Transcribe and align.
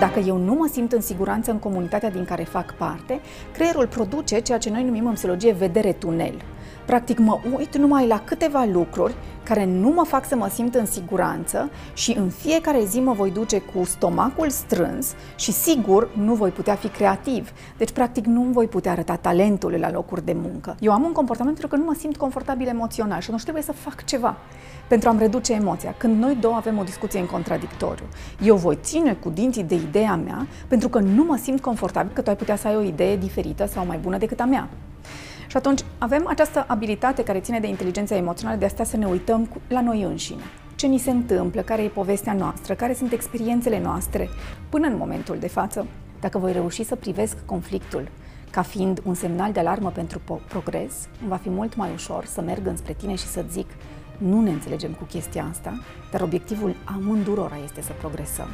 Dacă 0.00 0.18
eu 0.18 0.36
nu 0.36 0.54
mă 0.54 0.68
simt 0.72 0.92
în 0.92 1.00
siguranță 1.00 1.50
în 1.50 1.58
comunitatea 1.58 2.10
din 2.10 2.24
care 2.24 2.42
fac 2.42 2.74
parte, 2.74 3.20
creierul 3.52 3.86
produce 3.86 4.38
ceea 4.38 4.58
ce 4.58 4.70
noi 4.70 4.84
numim 4.84 5.06
în 5.06 5.12
psihologie 5.12 5.52
vedere 5.52 5.92
tunel. 5.92 6.34
Practic 6.90 7.18
mă 7.18 7.38
uit 7.56 7.76
numai 7.76 8.06
la 8.06 8.22
câteva 8.24 8.64
lucruri 8.72 9.14
care 9.42 9.64
nu 9.64 9.88
mă 9.88 10.04
fac 10.04 10.26
să 10.26 10.36
mă 10.36 10.48
simt 10.52 10.74
în 10.74 10.86
siguranță 10.86 11.70
și 11.94 12.16
în 12.18 12.28
fiecare 12.28 12.84
zi 12.84 13.00
mă 13.00 13.12
voi 13.12 13.30
duce 13.30 13.58
cu 13.58 13.84
stomacul 13.84 14.50
strâns 14.50 15.14
și 15.36 15.52
sigur 15.52 16.10
nu 16.16 16.34
voi 16.34 16.50
putea 16.50 16.74
fi 16.74 16.88
creativ. 16.88 17.52
Deci 17.76 17.90
practic 17.90 18.26
nu 18.26 18.42
voi 18.42 18.66
putea 18.66 18.92
arăta 18.92 19.16
talentul 19.16 19.72
la 19.72 19.90
locuri 19.90 20.24
de 20.24 20.36
muncă. 20.42 20.76
Eu 20.80 20.92
am 20.92 21.02
un 21.02 21.12
comportament 21.12 21.58
pentru 21.58 21.76
că 21.76 21.82
nu 21.82 21.88
mă 21.88 21.96
simt 21.98 22.16
confortabil 22.16 22.66
emoțional 22.66 23.20
și 23.20 23.26
atunci 23.26 23.42
trebuie 23.42 23.62
să 23.62 23.72
fac 23.72 24.04
ceva 24.04 24.36
pentru 24.88 25.08
a-mi 25.08 25.18
reduce 25.18 25.52
emoția. 25.52 25.94
Când 25.96 26.22
noi 26.22 26.34
două 26.40 26.54
avem 26.54 26.78
o 26.78 26.82
discuție 26.82 27.20
în 27.20 27.26
contradictoriu, 27.26 28.04
eu 28.42 28.56
voi 28.56 28.78
ține 28.82 29.12
cu 29.12 29.28
dinții 29.28 29.64
de 29.64 29.74
ideea 29.74 30.16
mea 30.16 30.46
pentru 30.68 30.88
că 30.88 30.98
nu 30.98 31.24
mă 31.24 31.38
simt 31.42 31.60
confortabil 31.60 32.12
că 32.14 32.20
tu 32.20 32.30
ai 32.30 32.36
putea 32.36 32.56
să 32.56 32.68
ai 32.68 32.76
o 32.76 32.82
idee 32.82 33.16
diferită 33.16 33.66
sau 33.66 33.86
mai 33.86 33.98
bună 33.98 34.18
decât 34.18 34.40
a 34.40 34.44
mea. 34.44 34.68
Și 35.50 35.56
atunci 35.56 35.80
avem 35.98 36.26
această 36.26 36.64
abilitate 36.68 37.22
care 37.22 37.40
ține 37.40 37.60
de 37.60 37.66
inteligența 37.66 38.16
emoțională 38.16 38.58
de 38.58 38.64
asta 38.64 38.84
să 38.84 38.96
ne 38.96 39.06
uităm 39.06 39.48
la 39.68 39.80
noi 39.80 40.02
înșine. 40.02 40.42
Ce 40.74 40.86
ni 40.86 40.98
se 40.98 41.10
întâmplă, 41.10 41.60
care 41.60 41.82
e 41.82 41.88
povestea 41.88 42.32
noastră, 42.32 42.74
care 42.74 42.94
sunt 42.94 43.12
experiențele 43.12 43.80
noastre 43.80 44.28
până 44.68 44.86
în 44.86 44.96
momentul 44.96 45.36
de 45.38 45.48
față. 45.48 45.86
Dacă 46.20 46.38
voi 46.38 46.52
reuși 46.52 46.84
să 46.84 46.96
privesc 46.96 47.36
conflictul 47.44 48.08
ca 48.50 48.62
fiind 48.62 49.00
un 49.04 49.14
semnal 49.14 49.52
de 49.52 49.60
alarmă 49.60 49.90
pentru 49.90 50.20
progres, 50.48 51.08
va 51.26 51.36
fi 51.36 51.50
mult 51.50 51.76
mai 51.76 51.90
ușor 51.94 52.24
să 52.24 52.40
merg 52.40 52.66
înspre 52.66 52.92
tine 52.92 53.14
și 53.14 53.26
să 53.26 53.44
zic 53.50 53.66
nu 54.18 54.40
ne 54.40 54.50
înțelegem 54.50 54.92
cu 54.92 55.04
chestia 55.04 55.46
asta, 55.50 55.80
dar 56.10 56.20
obiectivul 56.20 56.74
amândurora 56.84 57.56
este 57.64 57.82
să 57.82 57.92
progresăm. 57.98 58.48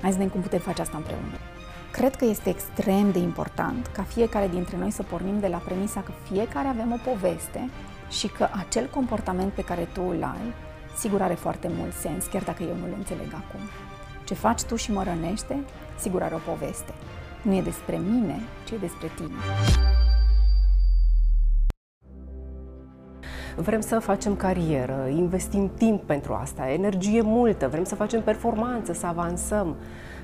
Hai 0.00 0.10
să 0.10 0.16
vedem 0.16 0.32
cum 0.32 0.40
putem 0.40 0.60
face 0.60 0.80
asta 0.80 0.96
împreună. 0.96 1.55
Cred 1.96 2.14
că 2.14 2.24
este 2.24 2.48
extrem 2.48 3.10
de 3.10 3.18
important 3.18 3.86
ca 3.86 4.02
fiecare 4.02 4.48
dintre 4.48 4.76
noi 4.76 4.90
să 4.90 5.02
pornim 5.02 5.40
de 5.40 5.46
la 5.46 5.56
premisa 5.56 6.00
că 6.00 6.10
fiecare 6.30 6.68
avem 6.68 6.92
o 6.92 7.10
poveste 7.10 7.70
și 8.10 8.28
că 8.28 8.48
acel 8.66 8.88
comportament 8.94 9.52
pe 9.52 9.62
care 9.64 9.88
tu 9.92 10.02
îl 10.02 10.22
ai, 10.22 10.52
sigur 10.96 11.22
are 11.22 11.34
foarte 11.34 11.70
mult 11.78 11.92
sens, 11.92 12.26
chiar 12.26 12.42
dacă 12.42 12.62
eu 12.62 12.74
nu-l 12.80 12.94
înțeleg 12.96 13.26
acum. 13.26 13.60
Ce 14.24 14.34
faci 14.34 14.62
tu 14.62 14.76
și 14.76 14.92
mă 14.92 15.02
rănește, 15.02 15.64
sigur 15.98 16.22
are 16.22 16.34
o 16.34 16.50
poveste. 16.52 16.92
Nu 17.42 17.54
e 17.54 17.62
despre 17.62 17.96
mine, 17.96 18.40
ci 18.64 18.70
e 18.70 18.76
despre 18.76 19.10
tine. 19.16 19.38
Vrem 23.56 23.80
să 23.80 23.98
facem 23.98 24.36
carieră, 24.36 25.06
investim 25.10 25.70
timp 25.74 26.02
pentru 26.02 26.32
asta, 26.32 26.70
energie 26.70 27.22
multă, 27.22 27.68
vrem 27.68 27.84
să 27.84 27.94
facem 27.94 28.22
performanță, 28.22 28.92
să 28.92 29.06
avansăm, 29.06 29.76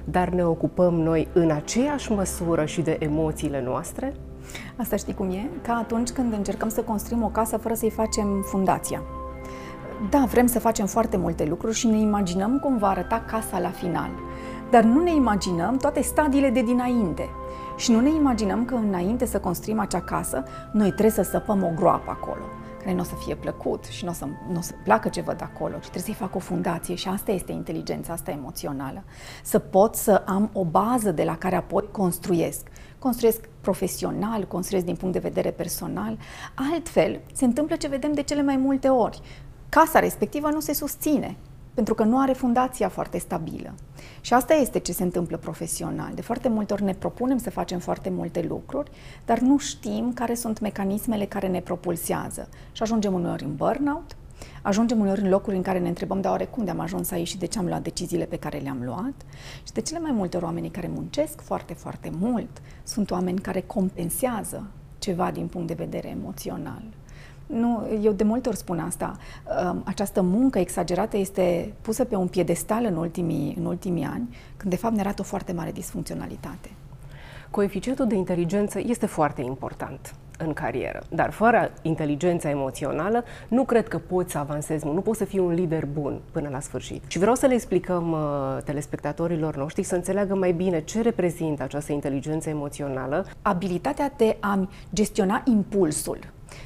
dar 0.04 0.28
ne 0.28 0.44
ocupăm 0.44 0.94
noi 0.94 1.28
în 1.32 1.50
aceeași 1.50 2.12
măsură 2.12 2.64
și 2.64 2.80
de 2.80 2.96
emoțiile 3.00 3.62
noastre? 3.62 4.14
Asta 4.76 4.96
știi 4.96 5.14
cum 5.14 5.30
e? 5.30 5.48
Ca 5.62 5.74
atunci 5.74 6.10
când 6.10 6.32
încercăm 6.32 6.68
să 6.68 6.80
construim 6.80 7.22
o 7.22 7.28
casă 7.28 7.56
fără 7.56 7.74
să-i 7.74 7.90
facem 7.90 8.42
fundația. 8.44 9.02
Da, 10.10 10.24
vrem 10.30 10.46
să 10.46 10.58
facem 10.58 10.86
foarte 10.86 11.16
multe 11.16 11.44
lucruri 11.44 11.74
și 11.74 11.86
ne 11.86 11.98
imaginăm 11.98 12.58
cum 12.58 12.76
va 12.78 12.88
arăta 12.88 13.24
casa 13.26 13.58
la 13.58 13.70
final. 13.70 14.10
Dar 14.70 14.82
nu 14.82 15.02
ne 15.02 15.14
imaginăm 15.14 15.76
toate 15.76 16.02
stadiile 16.02 16.50
de 16.50 16.62
dinainte. 16.62 17.28
Și 17.76 17.90
nu 17.90 18.00
ne 18.00 18.10
imaginăm 18.10 18.64
că 18.64 18.74
înainte 18.74 19.26
să 19.26 19.38
construim 19.38 19.78
acea 19.78 20.00
casă, 20.00 20.44
noi 20.72 20.88
trebuie 20.88 21.10
să 21.10 21.22
săpăm 21.22 21.62
o 21.62 21.72
groapă 21.76 22.10
acolo 22.10 22.42
care 22.82 22.94
nu 22.94 23.00
o 23.00 23.04
să 23.04 23.14
fie 23.14 23.34
plăcut 23.34 23.84
și 23.84 24.04
nu 24.04 24.10
o 24.10 24.14
să, 24.14 24.26
n-o 24.52 24.60
să 24.60 24.72
placă 24.84 25.08
ce 25.08 25.20
văd 25.20 25.42
acolo 25.42 25.74
și 25.74 25.80
trebuie 25.80 26.02
să-i 26.02 26.26
fac 26.26 26.34
o 26.34 26.38
fundație 26.38 26.94
și 26.94 27.08
asta 27.08 27.32
este 27.32 27.52
inteligența 27.52 28.12
asta 28.12 28.30
emoțională. 28.30 29.04
Să 29.42 29.58
pot 29.58 29.94
să 29.94 30.22
am 30.26 30.50
o 30.52 30.64
bază 30.64 31.10
de 31.10 31.24
la 31.24 31.36
care 31.36 31.56
apoi 31.56 31.88
construiesc. 31.90 32.66
Construiesc 32.98 33.48
profesional, 33.60 34.46
construiesc 34.46 34.86
din 34.86 34.96
punct 34.96 35.14
de 35.14 35.28
vedere 35.28 35.50
personal. 35.50 36.18
Altfel, 36.72 37.20
se 37.32 37.44
întâmplă 37.44 37.76
ce 37.76 37.88
vedem 37.88 38.12
de 38.12 38.22
cele 38.22 38.42
mai 38.42 38.56
multe 38.56 38.88
ori. 38.88 39.20
Casa 39.68 39.98
respectivă 39.98 40.48
nu 40.48 40.60
se 40.60 40.74
susține 40.74 41.36
pentru 41.74 41.94
că 41.94 42.04
nu 42.04 42.20
are 42.20 42.32
fundația 42.32 42.88
foarte 42.88 43.18
stabilă. 43.18 43.74
Și 44.20 44.34
asta 44.34 44.54
este 44.54 44.78
ce 44.78 44.92
se 44.92 45.02
întâmplă 45.02 45.36
profesional. 45.36 46.14
De 46.14 46.22
foarte 46.22 46.48
multe 46.48 46.72
ori 46.72 46.82
ne 46.82 46.94
propunem 46.94 47.38
să 47.38 47.50
facem 47.50 47.78
foarte 47.78 48.10
multe 48.10 48.44
lucruri, 48.48 48.90
dar 49.24 49.38
nu 49.38 49.58
știm 49.58 50.12
care 50.12 50.34
sunt 50.34 50.60
mecanismele 50.60 51.24
care 51.24 51.48
ne 51.48 51.60
propulsează. 51.60 52.48
Și 52.72 52.82
ajungem 52.82 53.12
uneori 53.12 53.44
în 53.44 53.54
burnout, 53.56 54.16
ajungem 54.62 55.00
uneori 55.00 55.20
în 55.20 55.28
locuri 55.28 55.56
în 55.56 55.62
care 55.62 55.78
ne 55.78 55.88
întrebăm, 55.88 56.20
dar 56.20 56.30
oare 56.30 56.44
cum 56.44 56.64
de 56.64 56.70
am 56.70 56.80
ajuns 56.80 57.10
aici 57.10 57.28
și 57.28 57.38
de 57.38 57.46
ce 57.46 57.58
am 57.58 57.66
luat 57.66 57.82
deciziile 57.82 58.24
pe 58.24 58.36
care 58.36 58.58
le-am 58.58 58.82
luat? 58.84 59.14
Și 59.62 59.72
de 59.72 59.80
cele 59.80 59.98
mai 59.98 60.12
multe 60.12 60.36
ori 60.36 60.44
oamenii 60.44 60.70
care 60.70 60.90
muncesc 60.94 61.40
foarte, 61.40 61.74
foarte 61.74 62.10
mult 62.18 62.62
sunt 62.82 63.10
oameni 63.10 63.38
care 63.38 63.60
compensează 63.60 64.66
ceva 64.98 65.30
din 65.30 65.46
punct 65.46 65.66
de 65.66 65.74
vedere 65.74 66.08
emoțional. 66.08 66.82
Nu, 67.46 67.86
eu 68.02 68.12
de 68.12 68.24
multe 68.24 68.48
ori 68.48 68.58
spun 68.58 68.78
asta. 68.78 69.16
Această 69.84 70.22
muncă 70.22 70.58
exagerată 70.58 71.16
este 71.16 71.74
pusă 71.80 72.04
pe 72.04 72.16
un 72.16 72.26
piedestal 72.26 72.84
în 72.84 72.96
ultimii, 72.96 73.54
în 73.58 73.64
ultimii 73.64 74.04
ani, 74.04 74.36
când 74.56 74.70
de 74.70 74.78
fapt 74.78 74.94
ne 74.94 75.00
arată 75.00 75.20
o 75.20 75.24
foarte 75.24 75.52
mare 75.52 75.72
disfuncționalitate. 75.72 76.70
Coeficientul 77.50 78.06
de 78.06 78.14
inteligență 78.14 78.80
este 78.86 79.06
foarte 79.06 79.42
important 79.42 80.14
în 80.38 80.52
carieră, 80.52 81.02
dar 81.08 81.30
fără 81.30 81.70
inteligența 81.82 82.48
emoțională 82.48 83.24
nu 83.48 83.64
cred 83.64 83.88
că 83.88 83.98
poți 83.98 84.32
să 84.32 84.38
avansezi 84.38 84.84
nu 84.84 85.00
poți 85.00 85.18
să 85.18 85.24
fii 85.24 85.38
un 85.38 85.52
lider 85.52 85.86
bun 85.86 86.20
până 86.30 86.48
la 86.48 86.60
sfârșit. 86.60 87.02
Și 87.06 87.18
vreau 87.18 87.34
să 87.34 87.46
le 87.46 87.54
explicăm 87.54 88.12
uh, 88.12 88.62
telespectatorilor 88.64 89.56
noștri 89.56 89.82
să 89.82 89.94
înțeleagă 89.94 90.34
mai 90.34 90.52
bine 90.52 90.80
ce 90.80 91.00
reprezintă 91.00 91.62
această 91.62 91.92
inteligență 91.92 92.48
emoțională. 92.48 93.26
Abilitatea 93.42 94.12
de 94.16 94.36
a 94.40 94.68
gestiona 94.92 95.42
impulsul 95.44 96.18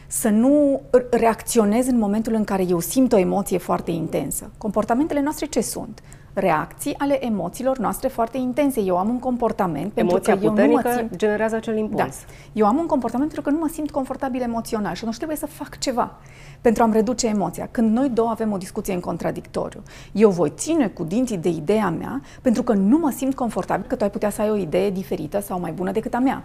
să 0.06 0.28
nu 0.28 0.80
reacționez 1.10 1.86
în 1.86 1.98
momentul 1.98 2.34
în 2.34 2.44
care 2.44 2.64
eu 2.68 2.80
simt 2.80 3.12
o 3.12 3.18
emoție 3.18 3.58
foarte 3.58 3.90
intensă. 3.90 4.50
Comportamentele 4.58 5.20
noastre 5.20 5.46
ce 5.46 5.60
sunt? 5.60 6.02
Reacții 6.32 6.94
ale 6.98 7.24
emoțiilor 7.24 7.78
noastre 7.78 8.08
foarte 8.08 8.38
intense. 8.38 8.80
Eu 8.80 8.96
am 8.96 9.08
un 9.08 9.18
comportament 9.18 9.92
Emoția 9.94 10.36
pentru 10.36 10.52
că 10.52 10.60
eu 10.60 10.66
nu 10.66 10.72
mă 10.72 10.94
simt... 10.96 11.16
generează 11.16 11.54
acel 11.56 11.76
impuls. 11.76 12.24
Da. 12.26 12.32
Eu 12.52 12.66
am 12.66 12.76
un 12.76 12.86
comportament 12.86 13.32
pentru 13.32 13.50
că 13.50 13.56
nu 13.56 13.62
mă 13.62 13.70
simt 13.72 13.90
confortabil 13.90 14.42
emoțional 14.42 14.94
și 14.94 15.00
atunci 15.00 15.16
trebuie 15.16 15.36
să 15.36 15.46
fac 15.46 15.78
ceva 15.78 16.14
pentru 16.60 16.82
a-mi 16.82 16.92
reduce 16.92 17.26
emoția. 17.26 17.68
Când 17.70 17.96
noi 17.96 18.08
două 18.08 18.28
avem 18.28 18.52
o 18.52 18.56
discuție 18.56 18.94
în 18.94 19.00
contradictoriu, 19.00 19.82
eu 20.12 20.30
voi 20.30 20.52
ține 20.56 20.88
cu 20.88 21.04
dinții 21.04 21.38
de 21.38 21.48
ideea 21.48 21.90
mea 21.90 22.20
pentru 22.42 22.62
că 22.62 22.72
nu 22.72 22.98
mă 22.98 23.10
simt 23.10 23.34
confortabil 23.34 23.86
că 23.86 23.96
tu 23.96 24.04
ai 24.04 24.10
putea 24.10 24.30
să 24.30 24.40
ai 24.40 24.50
o 24.50 24.56
idee 24.56 24.90
diferită 24.90 25.40
sau 25.40 25.60
mai 25.60 25.72
bună 25.72 25.90
decât 25.90 26.14
a 26.14 26.18
mea. 26.18 26.44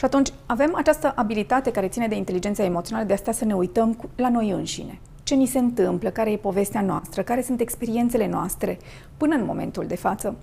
Și 0.00 0.06
atunci 0.06 0.32
avem 0.46 0.74
această 0.74 1.12
abilitate 1.16 1.70
care 1.70 1.88
ține 1.88 2.08
de 2.08 2.14
inteligența 2.14 2.64
emoțională 2.64 3.06
de 3.06 3.12
asta 3.12 3.32
să 3.32 3.44
ne 3.44 3.54
uităm 3.54 4.10
la 4.16 4.28
noi 4.28 4.50
înșine. 4.50 5.00
Ce 5.22 5.34
ni 5.34 5.46
se 5.46 5.58
întâmplă, 5.58 6.10
care 6.10 6.30
e 6.30 6.36
povestea 6.36 6.80
noastră, 6.80 7.22
care 7.22 7.42
sunt 7.42 7.60
experiențele 7.60 8.28
noastre? 8.28 8.78
Până 9.16 9.34
în 9.34 9.44
momentul 9.44 9.86
de 9.86 9.96
față 9.96 10.36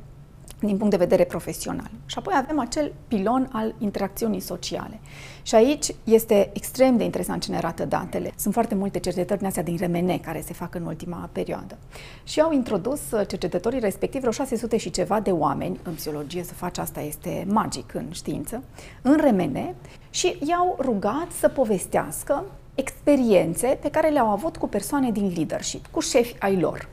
din 0.59 0.77
punct 0.77 0.91
de 0.91 0.97
vedere 0.97 1.23
profesional. 1.23 1.89
Și 2.05 2.17
apoi 2.17 2.33
avem 2.37 2.59
acel 2.59 2.93
pilon 3.07 3.49
al 3.51 3.75
interacțiunii 3.77 4.39
sociale. 4.39 4.99
Și 5.41 5.55
aici 5.55 5.85
este 6.03 6.49
extrem 6.53 6.97
de 6.97 7.03
interesant 7.03 7.43
ce 7.43 7.51
ne 7.51 7.57
arată 7.57 7.85
datele. 7.85 8.31
Sunt 8.35 8.53
foarte 8.53 8.75
multe 8.75 8.99
cercetări 8.99 9.39
din 9.39 9.47
astea 9.47 9.63
din 9.63 9.77
RMN 9.77 10.19
care 10.19 10.41
se 10.41 10.53
fac 10.53 10.75
în 10.75 10.85
ultima 10.85 11.29
perioadă. 11.31 11.77
Și 12.23 12.41
au 12.41 12.51
introdus 12.51 13.01
cercetătorii 13.27 13.79
respectiv 13.79 14.19
vreo 14.19 14.31
600 14.31 14.77
și 14.77 14.89
ceva 14.89 15.19
de 15.19 15.31
oameni, 15.31 15.79
în 15.83 15.93
psihologie 15.93 16.43
să 16.43 16.53
faci 16.53 16.77
asta 16.77 17.01
este 17.01 17.45
magic 17.47 17.93
în 17.93 18.05
știință, 18.11 18.63
în 19.01 19.17
RMN 19.17 19.75
și 20.09 20.37
i-au 20.47 20.77
rugat 20.79 21.31
să 21.39 21.47
povestească 21.47 22.43
experiențe 22.75 23.77
pe 23.81 23.89
care 23.89 24.09
le-au 24.09 24.29
avut 24.29 24.57
cu 24.57 24.67
persoane 24.67 25.11
din 25.11 25.33
leadership, 25.35 25.87
cu 25.91 25.99
șefi 25.99 26.35
ai 26.39 26.59
lor. 26.59 26.87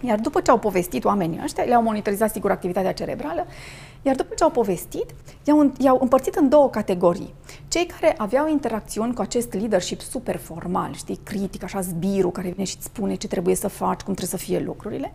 Iar 0.00 0.18
după 0.18 0.40
ce 0.40 0.50
au 0.50 0.58
povestit 0.58 1.04
oamenii 1.04 1.40
ăștia, 1.42 1.64
le-au 1.64 1.82
monitorizat 1.82 2.30
sigur 2.30 2.50
activitatea 2.50 2.92
cerebrală, 2.92 3.46
iar 4.02 4.14
după 4.14 4.34
ce 4.34 4.42
au 4.42 4.50
povestit, 4.50 5.14
i-au, 5.44 5.72
i-au 5.78 5.98
împărțit 6.00 6.34
în 6.34 6.48
două 6.48 6.70
categorii. 6.70 7.34
Cei 7.68 7.86
care 7.86 8.14
aveau 8.16 8.48
interacțiuni 8.48 9.14
cu 9.14 9.20
acest 9.20 9.52
leadership 9.52 10.00
super 10.00 10.36
formal, 10.36 10.94
știi, 10.94 11.20
critic, 11.22 11.62
așa 11.62 11.80
zbirul, 11.80 12.30
care 12.30 12.50
vine 12.50 12.64
și 12.64 12.74
îți 12.76 12.84
spune 12.84 13.14
ce 13.14 13.28
trebuie 13.28 13.54
să 13.54 13.68
faci, 13.68 14.00
cum 14.00 14.14
trebuie 14.14 14.38
să 14.38 14.44
fie 14.46 14.58
lucrurile, 14.58 15.12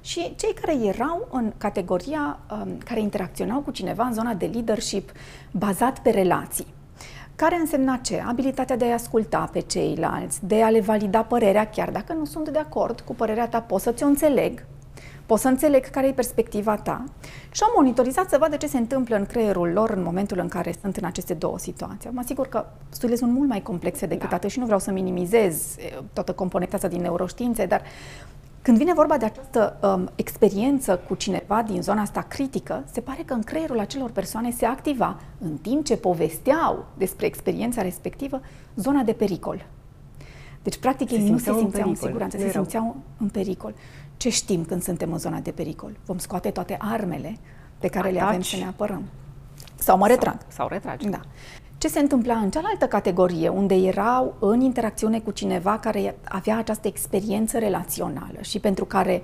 și 0.00 0.34
cei 0.36 0.54
care 0.60 0.76
erau 0.76 1.28
în 1.30 1.52
categoria 1.58 2.38
um, 2.50 2.78
care 2.84 3.00
interacționau 3.00 3.60
cu 3.60 3.70
cineva 3.70 4.04
în 4.04 4.12
zona 4.12 4.34
de 4.34 4.46
leadership 4.46 5.12
bazat 5.50 5.98
pe 5.98 6.10
relații. 6.10 6.66
Care 7.36 7.56
însemna 7.56 7.96
ce? 7.96 8.22
Abilitatea 8.26 8.76
de 8.76 8.84
a 8.84 8.92
asculta 8.92 9.48
pe 9.52 9.60
ceilalți, 9.60 10.46
de 10.46 10.62
a 10.62 10.70
le 10.70 10.80
valida 10.80 11.22
părerea, 11.22 11.68
chiar 11.68 11.90
dacă 11.90 12.12
nu 12.12 12.24
sunt 12.24 12.48
de 12.48 12.58
acord 12.58 13.00
cu 13.00 13.14
părerea 13.14 13.48
ta, 13.48 13.60
pot 13.60 13.80
să 13.80 13.92
ți-o 13.92 14.06
înțeleg, 14.06 14.64
pot 15.26 15.38
să 15.38 15.48
înțeleg 15.48 15.86
care 15.86 16.06
e 16.06 16.12
perspectiva 16.12 16.76
ta 16.76 17.04
și 17.50 17.62
au 17.62 17.72
monitorizat 17.76 18.28
să 18.28 18.36
vadă 18.40 18.56
ce 18.56 18.66
se 18.66 18.78
întâmplă 18.78 19.16
în 19.16 19.26
creierul 19.26 19.68
lor 19.68 19.90
în 19.90 20.02
momentul 20.02 20.38
în 20.38 20.48
care 20.48 20.74
sunt 20.80 20.96
în 20.96 21.04
aceste 21.04 21.34
două 21.34 21.58
situații. 21.58 22.10
Mă 22.12 22.20
asigur 22.20 22.46
că 22.46 22.66
studiile 22.88 23.16
sunt 23.16 23.32
mult 23.32 23.48
mai 23.48 23.62
complexe 23.62 24.06
decât 24.06 24.28
da. 24.28 24.36
atât 24.36 24.50
și 24.50 24.58
nu 24.58 24.64
vreau 24.64 24.80
să 24.80 24.90
minimizez 24.90 25.76
toată 26.12 26.32
componenta 26.32 26.76
asta 26.76 26.88
din 26.88 27.00
neuroștiințe, 27.00 27.66
dar 27.66 27.82
Când 28.64 28.76
vine 28.76 28.92
vorba 28.92 29.16
de 29.16 29.24
această 29.24 29.76
um, 29.82 30.10
experiență 30.14 30.96
cu 31.08 31.14
cineva 31.14 31.62
din 31.62 31.82
zona 31.82 32.00
asta 32.00 32.20
critică, 32.20 32.84
se 32.92 33.00
pare 33.00 33.22
că 33.22 33.34
în 33.34 33.42
creierul 33.42 33.78
acelor 33.78 34.10
persoane 34.10 34.50
se 34.50 34.64
activa, 34.64 35.20
în 35.38 35.56
timp 35.56 35.84
ce 35.84 35.96
povesteau 35.96 36.86
despre 36.96 37.26
experiența 37.26 37.82
respectivă, 37.82 38.40
zona 38.76 39.02
de 39.02 39.12
pericol. 39.12 39.66
Deci, 40.62 40.76
practic, 40.76 41.10
ei 41.10 41.30
nu 41.30 41.38
se 41.38 41.52
simțeau 41.52 41.88
în, 41.88 41.88
în 41.88 41.94
siguranță, 41.94 42.38
se 42.38 42.50
simțeau 42.50 42.96
în 43.18 43.28
pericol. 43.28 43.74
Ce 44.16 44.28
știm 44.28 44.64
când 44.64 44.82
suntem 44.82 45.12
în 45.12 45.18
zona 45.18 45.38
de 45.38 45.50
pericol? 45.50 45.96
Vom 46.06 46.18
scoate 46.18 46.50
toate 46.50 46.76
armele 46.80 47.36
pe 47.78 47.88
care 47.88 48.08
Ataci. 48.08 48.20
le 48.20 48.26
avem 48.26 48.40
să 48.40 48.56
ne 48.56 48.66
apărăm. 48.66 49.02
Sau 49.74 49.98
mă 49.98 50.06
retrag. 50.06 50.36
Sau, 50.40 50.48
sau 50.48 50.68
retragi. 50.68 51.08
Da. 51.08 51.20
Ce 51.84 51.90
se 51.90 52.00
întâmpla 52.00 52.34
în 52.34 52.50
cealaltă 52.50 52.86
categorie, 52.86 53.48
unde 53.48 53.74
erau 53.74 54.34
în 54.40 54.60
interacțiune 54.60 55.20
cu 55.20 55.30
cineva 55.30 55.78
care 55.78 56.16
avea 56.24 56.58
această 56.58 56.88
experiență 56.88 57.58
relațională 57.58 58.38
și 58.40 58.58
pentru 58.58 58.84
care 58.84 59.22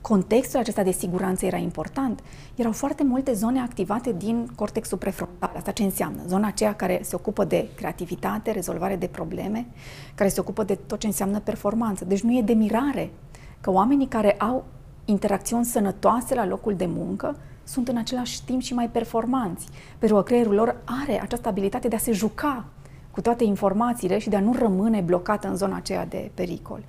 contextul 0.00 0.60
acesta 0.60 0.82
de 0.82 0.90
siguranță 0.90 1.46
era 1.46 1.56
important, 1.56 2.20
erau 2.54 2.72
foarte 2.72 3.04
multe 3.04 3.32
zone 3.32 3.60
activate 3.60 4.12
din 4.12 4.48
cortexul 4.54 4.98
prefrontal. 4.98 5.52
Asta 5.56 5.70
ce 5.70 5.82
înseamnă? 5.82 6.22
Zona 6.26 6.46
aceea 6.46 6.74
care 6.74 7.00
se 7.02 7.16
ocupă 7.16 7.44
de 7.44 7.68
creativitate, 7.76 8.50
rezolvare 8.50 8.96
de 8.96 9.06
probleme, 9.06 9.66
care 10.14 10.28
se 10.28 10.40
ocupă 10.40 10.64
de 10.64 10.74
tot 10.74 10.98
ce 10.98 11.06
înseamnă 11.06 11.40
performanță. 11.40 12.04
Deci 12.04 12.22
nu 12.22 12.36
e 12.36 12.42
de 12.42 12.52
mirare 12.52 13.10
că 13.60 13.70
oamenii 13.70 14.08
care 14.08 14.32
au 14.32 14.64
interacțiuni 15.04 15.64
sănătoase 15.64 16.34
la 16.34 16.46
locul 16.46 16.74
de 16.74 16.86
muncă 16.86 17.36
sunt 17.64 17.88
în 17.88 17.96
același 17.96 18.44
timp 18.44 18.62
și 18.62 18.74
mai 18.74 18.88
performanți, 18.88 19.66
pentru 19.98 20.16
că 20.16 20.22
creierul 20.22 20.54
lor 20.54 20.76
are 20.84 21.20
această 21.20 21.48
abilitate 21.48 21.88
de 21.88 21.96
a 21.96 21.98
se 21.98 22.12
juca 22.12 22.64
cu 23.10 23.20
toate 23.20 23.44
informațiile 23.44 24.18
și 24.18 24.28
de 24.28 24.36
a 24.36 24.40
nu 24.40 24.54
rămâne 24.58 25.00
blocat 25.00 25.44
în 25.44 25.56
zona 25.56 25.76
aceea 25.76 26.06
de 26.06 26.30
pericol. 26.34 26.82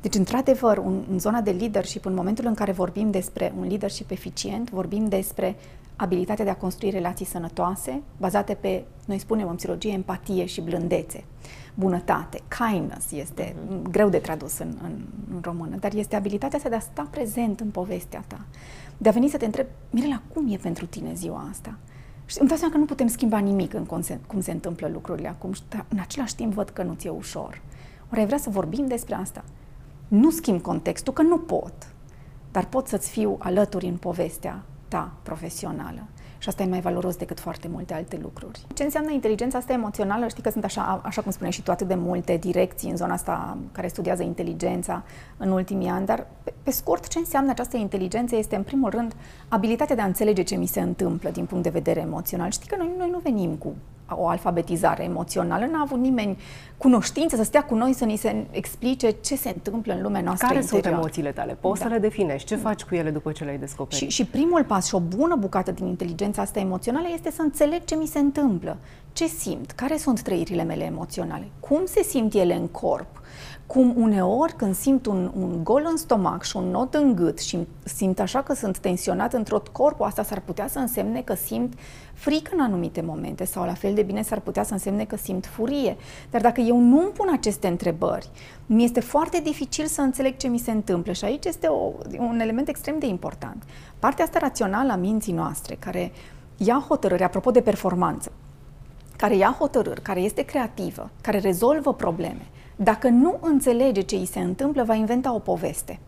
Deci, 0.00 0.14
într-adevăr, 0.14 0.78
un, 0.78 1.02
în 1.10 1.18
zona 1.18 1.40
de 1.40 1.50
leadership, 1.50 2.04
în 2.04 2.14
momentul 2.14 2.46
în 2.46 2.54
care 2.54 2.72
vorbim 2.72 3.10
despre 3.10 3.52
un 3.58 3.66
leadership 3.68 4.10
eficient, 4.10 4.70
vorbim 4.70 5.08
despre 5.08 5.56
abilitatea 5.98 6.44
de 6.44 6.50
a 6.50 6.56
construi 6.56 6.90
relații 6.90 7.26
sănătoase, 7.26 8.02
bazate 8.16 8.54
pe, 8.54 8.84
noi 9.06 9.18
spunem 9.18 9.48
în 9.48 9.54
psihologie, 9.54 9.92
empatie 9.92 10.44
și 10.44 10.60
blândețe, 10.60 11.24
bunătate, 11.74 12.42
kindness 12.58 13.12
este 13.12 13.54
uh-huh. 13.54 13.90
greu 13.90 14.08
de 14.08 14.18
tradus 14.18 14.58
în, 14.58 14.76
în, 14.82 14.92
în 15.34 15.40
română, 15.42 15.76
dar 15.76 15.94
este 15.94 16.16
abilitatea 16.16 16.56
asta 16.56 16.68
de 16.68 16.74
a 16.74 16.80
sta 16.80 17.08
prezent 17.10 17.60
în 17.60 17.70
povestea 17.70 18.24
ta, 18.26 18.44
de 18.96 19.08
a 19.08 19.12
veni 19.12 19.28
să 19.28 19.36
te 19.36 19.44
întreb, 19.44 19.66
Mirela, 19.90 20.22
cum 20.34 20.52
e 20.52 20.56
pentru 20.56 20.86
tine 20.86 21.14
ziua 21.14 21.46
asta? 21.50 21.78
Și 22.26 22.36
îmi 22.38 22.48
dau 22.48 22.58
seama 22.58 22.72
că 22.72 22.78
nu 22.78 22.84
putem 22.84 23.06
schimba 23.06 23.38
nimic 23.38 23.74
în 23.74 23.84
cum 23.84 24.00
se, 24.00 24.18
cum 24.26 24.40
se 24.40 24.50
întâmplă 24.50 24.88
lucrurile 24.92 25.28
acum, 25.28 25.52
dar 25.68 25.84
în 25.88 25.98
același 25.98 26.34
timp 26.34 26.52
văd 26.52 26.68
că 26.68 26.82
nu 26.82 26.94
ți-e 26.94 27.10
ușor. 27.10 27.62
Ori 28.10 28.20
ai 28.20 28.26
vrea 28.26 28.38
să 28.38 28.50
vorbim 28.50 28.86
despre 28.86 29.14
asta? 29.14 29.44
Nu 30.08 30.30
schimb 30.30 30.60
contextul, 30.60 31.12
că 31.12 31.22
nu 31.22 31.38
pot, 31.38 31.92
dar 32.50 32.66
pot 32.66 32.86
să-ți 32.86 33.10
fiu 33.10 33.36
alături 33.38 33.86
în 33.86 33.96
povestea 33.96 34.64
ta 34.88 35.12
profesională. 35.22 36.02
Și 36.38 36.48
asta 36.48 36.62
e 36.62 36.66
mai 36.66 36.80
valoros 36.80 37.16
decât 37.16 37.40
foarte 37.40 37.68
multe 37.68 37.94
alte 37.94 38.18
lucruri. 38.22 38.60
Ce 38.74 38.82
înseamnă 38.82 39.10
inteligența 39.10 39.58
asta 39.58 39.72
emoțională? 39.72 40.28
Știi 40.28 40.42
că 40.42 40.50
sunt 40.50 40.64
așa, 40.64 41.00
așa 41.04 41.22
cum 41.22 41.32
spune 41.32 41.50
și 41.50 41.62
tu, 41.62 41.70
atât 41.70 41.86
de 41.88 41.94
multe 41.94 42.36
direcții 42.36 42.90
în 42.90 42.96
zona 42.96 43.12
asta 43.12 43.56
care 43.72 43.88
studiază 43.88 44.22
inteligența 44.22 45.02
în 45.36 45.50
ultimii 45.50 45.88
ani, 45.88 46.06
dar 46.06 46.26
pe, 46.42 46.52
pe 46.62 46.70
scurt, 46.70 47.08
ce 47.08 47.18
înseamnă 47.18 47.50
această 47.50 47.76
inteligență 47.76 48.36
este, 48.36 48.56
în 48.56 48.62
primul 48.62 48.90
rând, 48.90 49.14
abilitatea 49.48 49.94
de 49.94 50.00
a 50.00 50.06
înțelege 50.06 50.42
ce 50.42 50.56
mi 50.56 50.66
se 50.66 50.80
întâmplă 50.80 51.30
din 51.30 51.44
punct 51.44 51.64
de 51.64 51.70
vedere 51.70 52.00
emoțional. 52.00 52.50
Știi 52.50 52.68
că 52.68 52.76
noi, 52.78 52.90
noi 52.98 53.10
nu 53.10 53.18
venim 53.18 53.54
cu 53.54 53.74
o 54.14 54.28
alfabetizare 54.28 55.04
emoțională, 55.04 55.66
n-a 55.72 55.80
avut 55.80 55.98
nimeni 55.98 56.38
cunoștință 56.76 57.36
să 57.36 57.42
stea 57.42 57.64
cu 57.64 57.74
noi 57.74 57.92
să 57.92 58.04
ni 58.04 58.16
se 58.16 58.46
explice 58.50 59.10
ce 59.10 59.36
se 59.36 59.48
întâmplă 59.48 59.92
în 59.92 60.02
lumea 60.02 60.20
noastră 60.20 60.46
Care 60.46 60.60
interior. 60.60 60.82
sunt 60.82 60.94
emoțiile 60.94 61.32
tale? 61.32 61.56
Poți 61.60 61.80
da. 61.80 61.86
să 61.86 61.92
le 61.92 61.98
definești? 61.98 62.46
Ce 62.46 62.56
faci 62.56 62.82
cu 62.82 62.94
ele 62.94 63.10
după 63.10 63.32
ce 63.32 63.44
le-ai 63.44 63.58
descoperit? 63.58 63.98
Și, 63.98 64.08
și 64.08 64.24
primul 64.24 64.64
pas 64.64 64.86
și 64.86 64.94
o 64.94 65.00
bună 65.00 65.36
bucată 65.36 65.70
din 65.70 65.86
inteligența 65.86 66.42
asta 66.42 66.60
emoțională 66.60 67.06
este 67.12 67.30
să 67.30 67.42
înțeleg 67.42 67.84
ce 67.84 67.96
mi 67.96 68.06
se 68.06 68.18
întâmplă, 68.18 68.76
ce 69.18 69.26
simt, 69.26 69.70
care 69.70 69.96
sunt 69.96 70.22
trăirile 70.22 70.62
mele 70.62 70.84
emoționale, 70.84 71.50
cum 71.60 71.80
se 71.84 72.02
simt 72.02 72.34
ele 72.34 72.54
în 72.54 72.66
corp, 72.66 73.22
cum 73.66 73.94
uneori 73.96 74.52
când 74.56 74.74
simt 74.74 75.06
un, 75.06 75.32
un 75.36 75.64
gol 75.64 75.86
în 75.90 75.96
stomac 75.96 76.42
și 76.42 76.56
un 76.56 76.70
nod 76.70 76.94
în 76.94 77.14
gât 77.14 77.38
și 77.38 77.66
simt 77.84 78.20
așa 78.20 78.42
că 78.42 78.54
sunt 78.54 78.78
tensionat 78.78 79.32
în 79.32 79.42
tot 79.42 79.68
corpul, 79.68 80.06
asta 80.06 80.22
s-ar 80.22 80.40
putea 80.40 80.68
să 80.68 80.78
însemne 80.78 81.20
că 81.22 81.34
simt 81.34 81.72
frică 82.12 82.50
în 82.54 82.60
anumite 82.60 83.00
momente 83.00 83.44
sau 83.44 83.64
la 83.64 83.74
fel 83.74 83.94
de 83.94 84.02
bine 84.02 84.22
s-ar 84.22 84.40
putea 84.40 84.62
să 84.62 84.72
însemne 84.72 85.04
că 85.04 85.16
simt 85.16 85.46
furie. 85.46 85.96
Dar 86.30 86.40
dacă 86.40 86.60
eu 86.60 86.78
nu 86.80 87.00
îmi 87.00 87.12
pun 87.12 87.28
aceste 87.32 87.66
întrebări, 87.66 88.30
mi 88.66 88.84
este 88.84 89.00
foarte 89.00 89.40
dificil 89.40 89.86
să 89.86 90.00
înțeleg 90.00 90.36
ce 90.36 90.48
mi 90.48 90.58
se 90.58 90.70
întâmplă 90.70 91.12
și 91.12 91.24
aici 91.24 91.44
este 91.44 91.66
o, 91.66 91.92
un 92.18 92.40
element 92.40 92.68
extrem 92.68 92.98
de 92.98 93.06
important. 93.06 93.62
Partea 93.98 94.24
asta 94.24 94.38
rațională 94.38 94.92
a 94.92 94.96
minții 94.96 95.32
noastre, 95.32 95.76
care 95.78 96.12
ia 96.56 96.84
hotărâri, 96.88 97.22
apropo 97.22 97.50
de 97.50 97.60
performanță, 97.60 98.32
care 99.18 99.36
ia 99.36 99.56
hotărâri, 99.58 100.02
care 100.02 100.20
este 100.20 100.42
creativă, 100.42 101.10
care 101.20 101.38
rezolvă 101.38 101.94
probleme, 101.94 102.46
dacă 102.76 103.08
nu 103.08 103.38
înțelege 103.40 104.00
ce 104.00 104.16
îi 104.16 104.26
se 104.26 104.40
întâmplă, 104.40 104.82
va 104.82 104.94
inventa 104.94 105.34
o 105.34 105.38
poveste. 105.38 105.98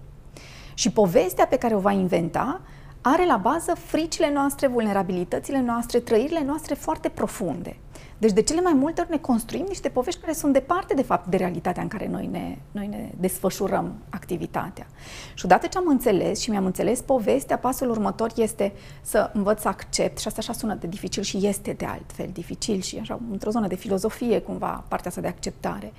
Și 0.74 0.90
povestea 0.90 1.46
pe 1.46 1.56
care 1.56 1.74
o 1.74 1.78
va 1.78 1.92
inventa 1.92 2.60
are 3.00 3.26
la 3.26 3.36
bază 3.36 3.74
fricile 3.74 4.32
noastre, 4.32 4.66
vulnerabilitățile 4.66 5.60
noastre, 5.60 5.98
trăirile 5.98 6.42
noastre 6.44 6.74
foarte 6.74 7.08
profunde. 7.08 7.76
Deci 8.20 8.32
de 8.32 8.42
cele 8.42 8.60
mai 8.60 8.72
multe 8.72 9.00
ori 9.00 9.10
ne 9.10 9.16
construim 9.16 9.64
niște 9.68 9.88
povești 9.88 10.20
care 10.20 10.32
sunt 10.32 10.52
departe 10.52 10.94
de 10.94 11.02
fapt 11.02 11.26
de 11.26 11.36
realitatea 11.36 11.82
în 11.82 11.88
care 11.88 12.08
noi 12.08 12.26
ne, 12.26 12.58
noi 12.70 12.86
ne 12.86 13.10
desfășurăm 13.20 13.94
activitatea. 14.10 14.86
Și 15.34 15.44
odată 15.44 15.66
ce 15.66 15.78
am 15.78 15.84
înțeles 15.86 16.40
și 16.40 16.50
mi-am 16.50 16.64
înțeles 16.64 17.00
povestea, 17.00 17.58
pasul 17.58 17.90
următor 17.90 18.30
este 18.36 18.72
să 19.02 19.30
învăț 19.34 19.60
să 19.60 19.68
accept 19.68 20.18
și 20.18 20.26
asta 20.26 20.40
așa 20.40 20.52
sună 20.52 20.74
de 20.74 20.86
dificil 20.86 21.22
și 21.22 21.46
este 21.46 21.72
de 21.72 21.84
altfel 21.84 22.28
dificil 22.32 22.80
și 22.80 22.98
așa 22.98 23.20
într-o 23.30 23.50
zonă 23.50 23.66
de 23.66 23.74
filozofie 23.74 24.40
cumva 24.40 24.84
partea 24.88 25.08
asta 25.08 25.20
de 25.20 25.28
acceptare. 25.28 25.92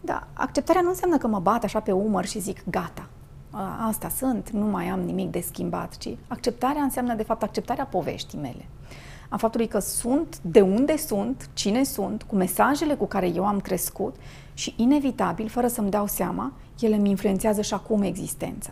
Da, 0.00 0.26
acceptarea 0.32 0.82
nu 0.82 0.88
înseamnă 0.88 1.18
că 1.18 1.26
mă 1.26 1.38
bat 1.38 1.64
așa 1.64 1.80
pe 1.80 1.92
umăr 1.92 2.24
și 2.24 2.40
zic 2.40 2.62
gata, 2.70 3.08
asta 3.88 4.08
sunt, 4.08 4.50
nu 4.50 4.66
mai 4.66 4.86
am 4.86 5.00
nimic 5.00 5.30
de 5.30 5.40
schimbat, 5.40 5.96
ci 5.96 6.08
acceptarea 6.28 6.82
înseamnă 6.82 7.14
de 7.14 7.22
fapt 7.22 7.42
acceptarea 7.42 7.84
poveștii 7.84 8.38
mele. 8.38 8.66
A 9.28 9.36
faptului 9.36 9.66
că 9.66 9.78
sunt, 9.78 10.38
de 10.42 10.60
unde 10.60 10.96
sunt, 10.96 11.48
cine 11.52 11.82
sunt, 11.82 12.22
cu 12.22 12.34
mesajele 12.36 12.94
cu 12.94 13.06
care 13.06 13.28
eu 13.28 13.46
am 13.46 13.60
crescut 13.60 14.16
și 14.54 14.74
inevitabil, 14.76 15.48
fără 15.48 15.66
să-mi 15.66 15.90
dau 15.90 16.06
seama, 16.06 16.52
ele 16.80 16.96
mi 16.96 17.10
influențează 17.10 17.62
și 17.62 17.74
acum 17.74 18.02
existența. 18.02 18.70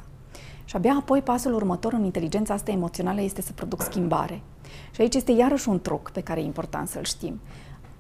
Și 0.65 0.77
abia 0.77 0.95
apoi 0.99 1.23
pasul 1.23 1.55
următor 1.55 1.93
în 1.93 2.05
inteligența 2.05 2.55
asta 2.55 2.71
emoțională 2.71 3.21
este 3.21 3.43
să 3.43 3.53
produc 3.53 3.83
schimbare. 3.83 4.43
Și 4.91 5.01
aici 5.01 5.15
este 5.15 5.33
iarăși 5.33 5.69
un 5.69 5.81
truc 5.81 6.11
pe 6.11 6.21
care 6.21 6.41
e 6.41 6.45
important 6.45 6.89
să-l 6.89 7.05
știm. 7.05 7.41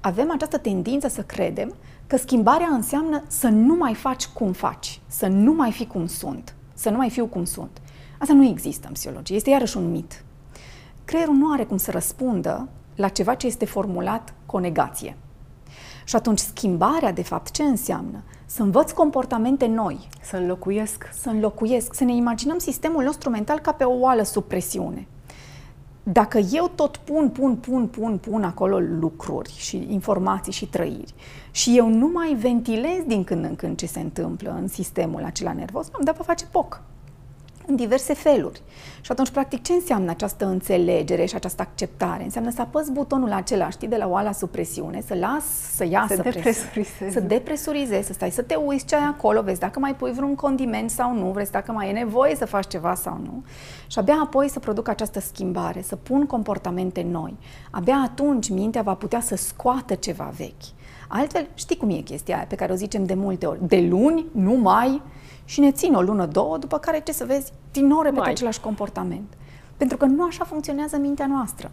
Avem 0.00 0.30
această 0.30 0.58
tendință 0.58 1.08
să 1.08 1.22
credem 1.22 1.74
că 2.06 2.16
schimbarea 2.16 2.68
înseamnă 2.70 3.22
să 3.26 3.48
nu 3.48 3.74
mai 3.74 3.94
faci 3.94 4.26
cum 4.26 4.52
faci, 4.52 5.00
să 5.06 5.26
nu 5.26 5.52
mai 5.52 5.72
fi 5.72 5.86
cum 5.86 6.06
sunt, 6.06 6.54
să 6.74 6.90
nu 6.90 6.96
mai 6.96 7.10
fiu 7.10 7.26
cum 7.26 7.44
sunt. 7.44 7.80
Asta 8.18 8.34
nu 8.34 8.44
există 8.44 8.86
în 8.86 8.92
psihologie, 8.92 9.36
este 9.36 9.50
iarăși 9.50 9.76
un 9.76 9.90
mit. 9.90 10.24
Creierul 11.14 11.38
nu 11.38 11.52
are 11.52 11.64
cum 11.64 11.76
să 11.76 11.90
răspundă 11.90 12.68
la 12.94 13.08
ceva 13.08 13.34
ce 13.34 13.46
este 13.46 13.64
formulat 13.64 14.34
cu 14.46 14.56
o 14.56 14.60
negație. 14.60 15.16
Și 16.04 16.16
atunci 16.16 16.38
schimbarea, 16.38 17.12
de 17.12 17.22
fapt, 17.22 17.50
ce 17.50 17.62
înseamnă? 17.62 18.22
Să 18.46 18.62
învăț 18.62 18.90
comportamente 18.90 19.66
noi. 19.66 20.08
Să 20.22 20.36
înlocuiesc. 20.36 21.10
Să 21.12 21.28
înlocuiesc. 21.28 21.94
Să 21.94 22.04
ne 22.04 22.14
imaginăm 22.14 22.58
sistemul 22.58 23.04
nostru 23.04 23.30
mental 23.30 23.58
ca 23.58 23.72
pe 23.72 23.84
o 23.84 23.98
oală 23.98 24.22
sub 24.22 24.44
presiune 24.44 25.06
dacă 26.02 26.38
eu 26.38 26.70
tot 26.74 26.96
pun, 26.96 27.28
pun, 27.28 27.56
pun, 27.56 27.86
pun, 27.86 28.18
pun 28.18 28.42
acolo 28.42 28.78
lucruri 28.78 29.54
și 29.56 29.86
informații 29.88 30.52
și 30.52 30.66
trăiri 30.66 31.14
și 31.50 31.76
eu 31.76 31.88
nu 31.88 32.10
mai 32.12 32.34
ventilez 32.34 33.02
din 33.06 33.24
când 33.24 33.44
în 33.44 33.56
când 33.56 33.76
ce 33.76 33.86
se 33.86 34.00
întâmplă 34.00 34.56
în 34.60 34.68
sistemul 34.68 35.24
acela 35.24 35.52
nervos, 35.52 35.88
am 35.92 36.04
dat 36.04 36.16
pe 36.16 36.22
face 36.22 36.46
poc 36.46 36.82
în 37.66 37.76
diverse 37.76 38.14
feluri. 38.14 38.62
Și 39.00 39.12
atunci, 39.12 39.30
practic, 39.30 39.62
ce 39.62 39.72
înseamnă 39.72 40.10
această 40.10 40.46
înțelegere 40.46 41.24
și 41.24 41.34
această 41.34 41.62
acceptare? 41.62 42.22
Înseamnă 42.22 42.50
să 42.50 42.60
apăs 42.60 42.88
butonul 42.88 43.32
acela, 43.32 43.70
știi, 43.70 43.88
de 43.88 43.96
la 43.96 44.06
oala 44.06 44.32
sub 44.32 44.48
presiune, 44.48 45.02
să 45.06 45.14
las 45.14 45.44
să 45.74 45.86
iasă 45.86 46.14
să 46.14 46.22
depresurizezi. 46.22 47.12
Să 47.12 47.20
depresurizezi, 47.20 48.06
să 48.06 48.12
stai, 48.12 48.30
să 48.30 48.42
te 48.42 48.54
uiți 48.54 48.84
ce 48.84 48.94
ai 48.94 49.04
acolo, 49.04 49.42
vezi 49.42 49.60
dacă 49.60 49.78
mai 49.78 49.94
pui 49.94 50.12
vreun 50.12 50.34
condiment 50.34 50.90
sau 50.90 51.14
nu, 51.14 51.30
vezi 51.30 51.50
dacă 51.50 51.72
mai 51.72 51.88
e 51.88 51.92
nevoie 51.92 52.36
să 52.36 52.46
faci 52.46 52.66
ceva 52.66 52.94
sau 52.94 53.20
nu. 53.22 53.44
Și 53.86 53.98
abia 53.98 54.18
apoi 54.22 54.48
să 54.48 54.58
produc 54.58 54.88
această 54.88 55.20
schimbare, 55.20 55.82
să 55.82 55.96
pun 55.96 56.26
comportamente 56.26 57.02
noi. 57.02 57.36
Abia 57.70 58.02
atunci 58.04 58.48
mintea 58.48 58.82
va 58.82 58.94
putea 58.94 59.20
să 59.20 59.36
scoată 59.36 59.94
ceva 59.94 60.32
vechi. 60.36 60.64
Altfel, 61.08 61.46
știi 61.54 61.76
cum 61.76 61.90
e 61.90 61.94
chestia 61.94 62.36
aia 62.36 62.44
pe 62.48 62.54
care 62.54 62.72
o 62.72 62.74
zicem 62.74 63.04
de 63.04 63.14
multe 63.14 63.46
ori, 63.46 63.68
de 63.68 63.86
luni 63.90 64.26
nu 64.32 64.54
mai 64.54 65.02
și 65.44 65.60
ne 65.60 65.72
țin 65.72 65.94
o 65.94 66.00
lună, 66.00 66.26
două, 66.26 66.58
după 66.58 66.78
care, 66.78 67.00
ce 67.00 67.12
să 67.12 67.24
vezi, 67.24 67.52
din 67.72 67.86
nou 67.86 68.02
repete 68.02 68.28
același 68.28 68.60
comportament. 68.60 69.32
Pentru 69.76 69.96
că 69.96 70.04
nu 70.04 70.24
așa 70.24 70.44
funcționează 70.44 70.96
mintea 70.96 71.26
noastră. 71.26 71.70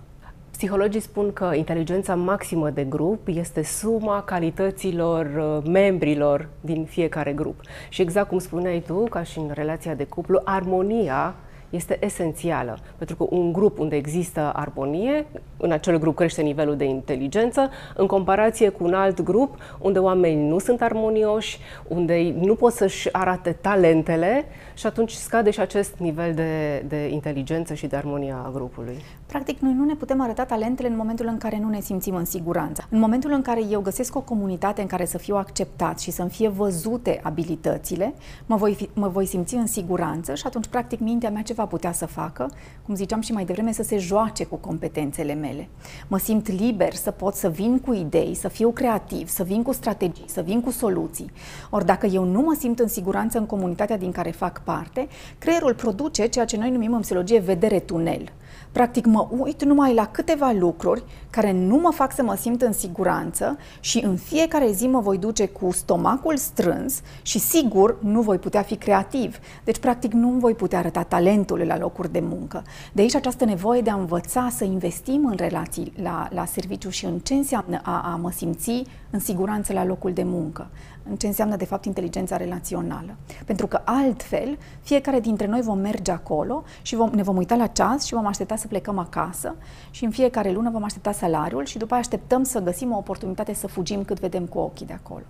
Psihologii 0.51 0.99
spun 0.99 1.33
că 1.33 1.51
inteligența 1.55 2.15
maximă 2.15 2.69
de 2.69 2.83
grup 2.83 3.27
este 3.27 3.63
suma 3.63 4.21
calităților 4.23 5.25
uh, 5.25 5.69
membrilor 5.71 6.49
din 6.61 6.85
fiecare 6.85 7.33
grup. 7.33 7.61
Și 7.89 8.01
exact 8.01 8.27
cum 8.27 8.39
spuneai 8.39 8.83
tu, 8.87 9.03
ca 9.03 9.23
și 9.23 9.39
în 9.39 9.51
relația 9.53 9.95
de 9.95 10.03
cuplu, 10.03 10.41
armonia 10.43 11.35
este 11.71 12.05
esențială, 12.05 12.79
pentru 12.97 13.15
că 13.15 13.25
un 13.29 13.51
grup 13.51 13.79
unde 13.79 13.95
există 13.95 14.51
armonie, 14.55 15.25
în 15.57 15.71
acel 15.71 15.99
grup 15.99 16.15
crește 16.15 16.41
nivelul 16.41 16.75
de 16.75 16.85
inteligență, 16.85 17.69
în 17.95 18.07
comparație 18.07 18.69
cu 18.69 18.83
un 18.83 18.93
alt 18.93 19.21
grup 19.21 19.57
unde 19.79 19.99
oamenii 19.99 20.47
nu 20.47 20.59
sunt 20.59 20.81
armonioși, 20.81 21.59
unde 21.87 22.33
nu 22.39 22.55
pot 22.55 22.73
să-și 22.73 23.13
arate 23.13 23.51
talentele 23.51 24.45
și 24.73 24.85
atunci 24.85 25.11
scade 25.11 25.51
și 25.51 25.59
acest 25.59 25.93
nivel 25.97 26.33
de, 26.33 26.83
de 26.87 27.09
inteligență 27.09 27.73
și 27.73 27.87
de 27.87 27.95
armonie 27.95 28.35
a 28.45 28.49
grupului. 28.53 28.97
Practic, 29.25 29.59
noi 29.59 29.73
nu 29.73 29.85
ne 29.85 29.93
putem 29.93 30.21
arăta 30.21 30.45
talentele 30.45 30.87
în 30.87 30.95
momentul 30.95 31.25
în 31.25 31.37
care 31.37 31.59
nu 31.59 31.69
ne 31.69 31.79
simțim 31.79 32.15
în 32.15 32.25
siguranță. 32.25 32.85
În 32.89 32.99
momentul 32.99 33.31
în 33.31 33.41
care 33.41 33.61
eu 33.69 33.81
găsesc 33.81 34.15
o 34.15 34.21
comunitate 34.21 34.81
în 34.81 34.87
care 34.87 35.05
să 35.05 35.17
fiu 35.17 35.35
acceptat 35.35 35.99
și 35.99 36.11
să-mi 36.11 36.29
fie 36.29 36.47
văzute 36.47 37.19
abilitățile, 37.23 38.13
mă 38.45 38.55
voi, 38.55 38.73
fi, 38.73 38.89
mă 38.93 39.07
voi 39.07 39.25
simți 39.25 39.55
în 39.55 39.67
siguranță 39.67 40.35
și 40.35 40.43
atunci, 40.45 40.67
practic, 40.67 40.99
mintea 40.99 41.29
mea 41.29 41.41
ce 41.41 41.53
va 41.61 41.67
putea 41.67 41.91
să 41.91 42.05
facă, 42.05 42.51
cum 42.85 42.95
ziceam 42.95 43.21
și 43.21 43.31
mai 43.31 43.45
devreme, 43.45 43.71
să 43.71 43.83
se 43.83 43.97
joace 43.97 44.43
cu 44.45 44.55
competențele 44.55 45.33
mele. 45.33 45.69
Mă 46.07 46.17
simt 46.17 46.47
liber 46.47 46.93
să 46.93 47.11
pot 47.11 47.35
să 47.35 47.49
vin 47.49 47.79
cu 47.79 47.93
idei, 47.93 48.35
să 48.35 48.47
fiu 48.47 48.71
creativ, 48.71 49.27
să 49.27 49.43
vin 49.43 49.63
cu 49.63 49.71
strategii, 49.71 50.25
să 50.27 50.41
vin 50.41 50.61
cu 50.61 50.71
soluții. 50.71 51.31
Ori 51.69 51.85
dacă 51.85 52.05
eu 52.05 52.23
nu 52.23 52.41
mă 52.41 52.55
simt 52.59 52.79
în 52.79 52.87
siguranță 52.87 53.37
în 53.37 53.45
comunitatea 53.45 53.97
din 53.97 54.11
care 54.11 54.31
fac 54.31 54.63
parte, 54.63 55.07
creierul 55.37 55.73
produce 55.73 56.25
ceea 56.25 56.45
ce 56.45 56.57
noi 56.57 56.71
numim 56.71 56.93
în 56.93 57.01
psihologie 57.01 57.39
vedere 57.39 57.79
tunel. 57.79 58.31
Practic 58.71 59.05
mă 59.05 59.27
uit 59.29 59.63
numai 59.63 59.93
la 59.93 60.07
câteva 60.07 60.51
lucruri 60.51 61.03
care 61.29 61.51
nu 61.51 61.75
mă 61.75 61.91
fac 61.91 62.13
să 62.13 62.23
mă 62.23 62.35
simt 62.35 62.61
în 62.61 62.73
siguranță 62.73 63.57
și 63.79 64.03
în 64.03 64.15
fiecare 64.15 64.71
zi 64.71 64.87
mă 64.87 64.99
voi 64.99 65.17
duce 65.17 65.47
cu 65.47 65.71
stomacul 65.71 66.37
strâns 66.37 67.01
și 67.21 67.39
sigur 67.39 67.97
nu 68.01 68.21
voi 68.21 68.37
putea 68.37 68.61
fi 68.61 68.75
creativ. 68.75 69.39
Deci 69.63 69.79
practic 69.79 70.13
nu 70.13 70.29
voi 70.29 70.53
putea 70.53 70.79
arăta 70.79 71.03
talentul 71.03 71.59
la 71.59 71.77
locuri 71.77 72.11
de 72.11 72.19
muncă. 72.19 72.63
De 72.93 73.01
aici 73.01 73.15
această 73.15 73.45
nevoie 73.45 73.81
de 73.81 73.89
a 73.89 73.95
învăța 73.95 74.49
să 74.55 74.63
investim 74.63 75.25
în 75.25 75.35
relații 75.35 75.93
la, 76.01 76.27
la 76.31 76.45
serviciu 76.45 76.89
și 76.89 77.05
în 77.05 77.19
ce 77.19 77.33
înseamnă 77.33 77.81
a, 77.83 78.11
a 78.13 78.15
mă 78.21 78.31
simți 78.31 78.83
în 79.09 79.19
siguranță 79.19 79.73
la 79.73 79.85
locul 79.85 80.13
de 80.13 80.23
muncă 80.23 80.69
în 81.00 81.00
ce 81.15 81.27
înseamnă 81.27 81.55
de 81.55 81.65
fapt 81.65 81.85
inteligența 81.85 82.37
relațională. 82.37 83.15
Pentru 83.45 83.67
că 83.67 83.81
altfel, 83.85 84.57
fiecare 84.81 85.19
dintre 85.19 85.47
noi 85.47 85.61
vom 85.61 85.79
merge 85.79 86.11
acolo 86.11 86.63
și 86.81 86.95
vom, 86.95 87.09
ne 87.09 87.23
vom 87.23 87.37
uita 87.37 87.55
la 87.55 87.67
ceas 87.67 88.05
și 88.05 88.13
vom 88.13 88.25
aștepta 88.25 88.55
să 88.55 88.67
plecăm 88.67 88.97
acasă 88.97 89.55
și 89.89 90.03
în 90.05 90.11
fiecare 90.11 90.51
lună 90.51 90.69
vom 90.69 90.83
aștepta 90.83 91.11
salariul 91.11 91.65
și 91.65 91.77
după 91.77 91.93
aia 91.93 92.01
așteptăm 92.01 92.43
să 92.43 92.59
găsim 92.59 92.91
o 92.91 92.97
oportunitate 92.97 93.53
să 93.53 93.67
fugim 93.67 94.03
cât 94.03 94.19
vedem 94.19 94.45
cu 94.45 94.57
ochii 94.57 94.85
de 94.85 94.93
acolo. 94.93 95.23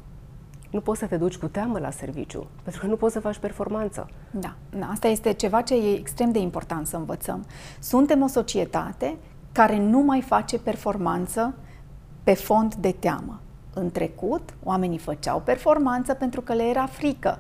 Nu 0.72 0.82
poți 0.82 1.00
să 1.00 1.06
te 1.06 1.18
duci 1.18 1.38
cu 1.38 1.48
teamă 1.48 1.80
la 1.80 1.92
serviciu, 1.92 2.48
pentru 2.64 2.82
că 2.82 2.88
nu 2.88 2.96
poți 2.96 3.14
să 3.14 3.20
faci 3.20 3.38
performanță. 3.38 4.10
Da, 4.32 4.56
da, 4.80 4.88
asta 4.92 5.08
este 5.08 5.34
ceva 5.34 5.62
ce 5.62 5.76
e 5.76 5.98
extrem 5.98 6.32
de 6.32 6.40
important 6.40 6.88
să 6.88 6.96
învățăm. 6.96 7.46
Suntem 7.80 8.22
o 8.22 8.28
societate 8.28 9.18
care 9.52 9.78
nu 9.78 10.00
mai 10.00 10.22
face 10.22 10.60
performanță 10.60 11.54
pe 12.24 12.34
fond 12.34 12.76
de 12.76 12.92
teamă. 12.92 13.40
În 13.74 13.92
trecut, 13.92 14.54
oamenii 14.64 14.98
făceau 14.98 15.40
performanță 15.40 16.14
pentru 16.14 16.42
că 16.42 16.54
le 16.54 16.64
era 16.64 16.86
frică. 16.86 17.40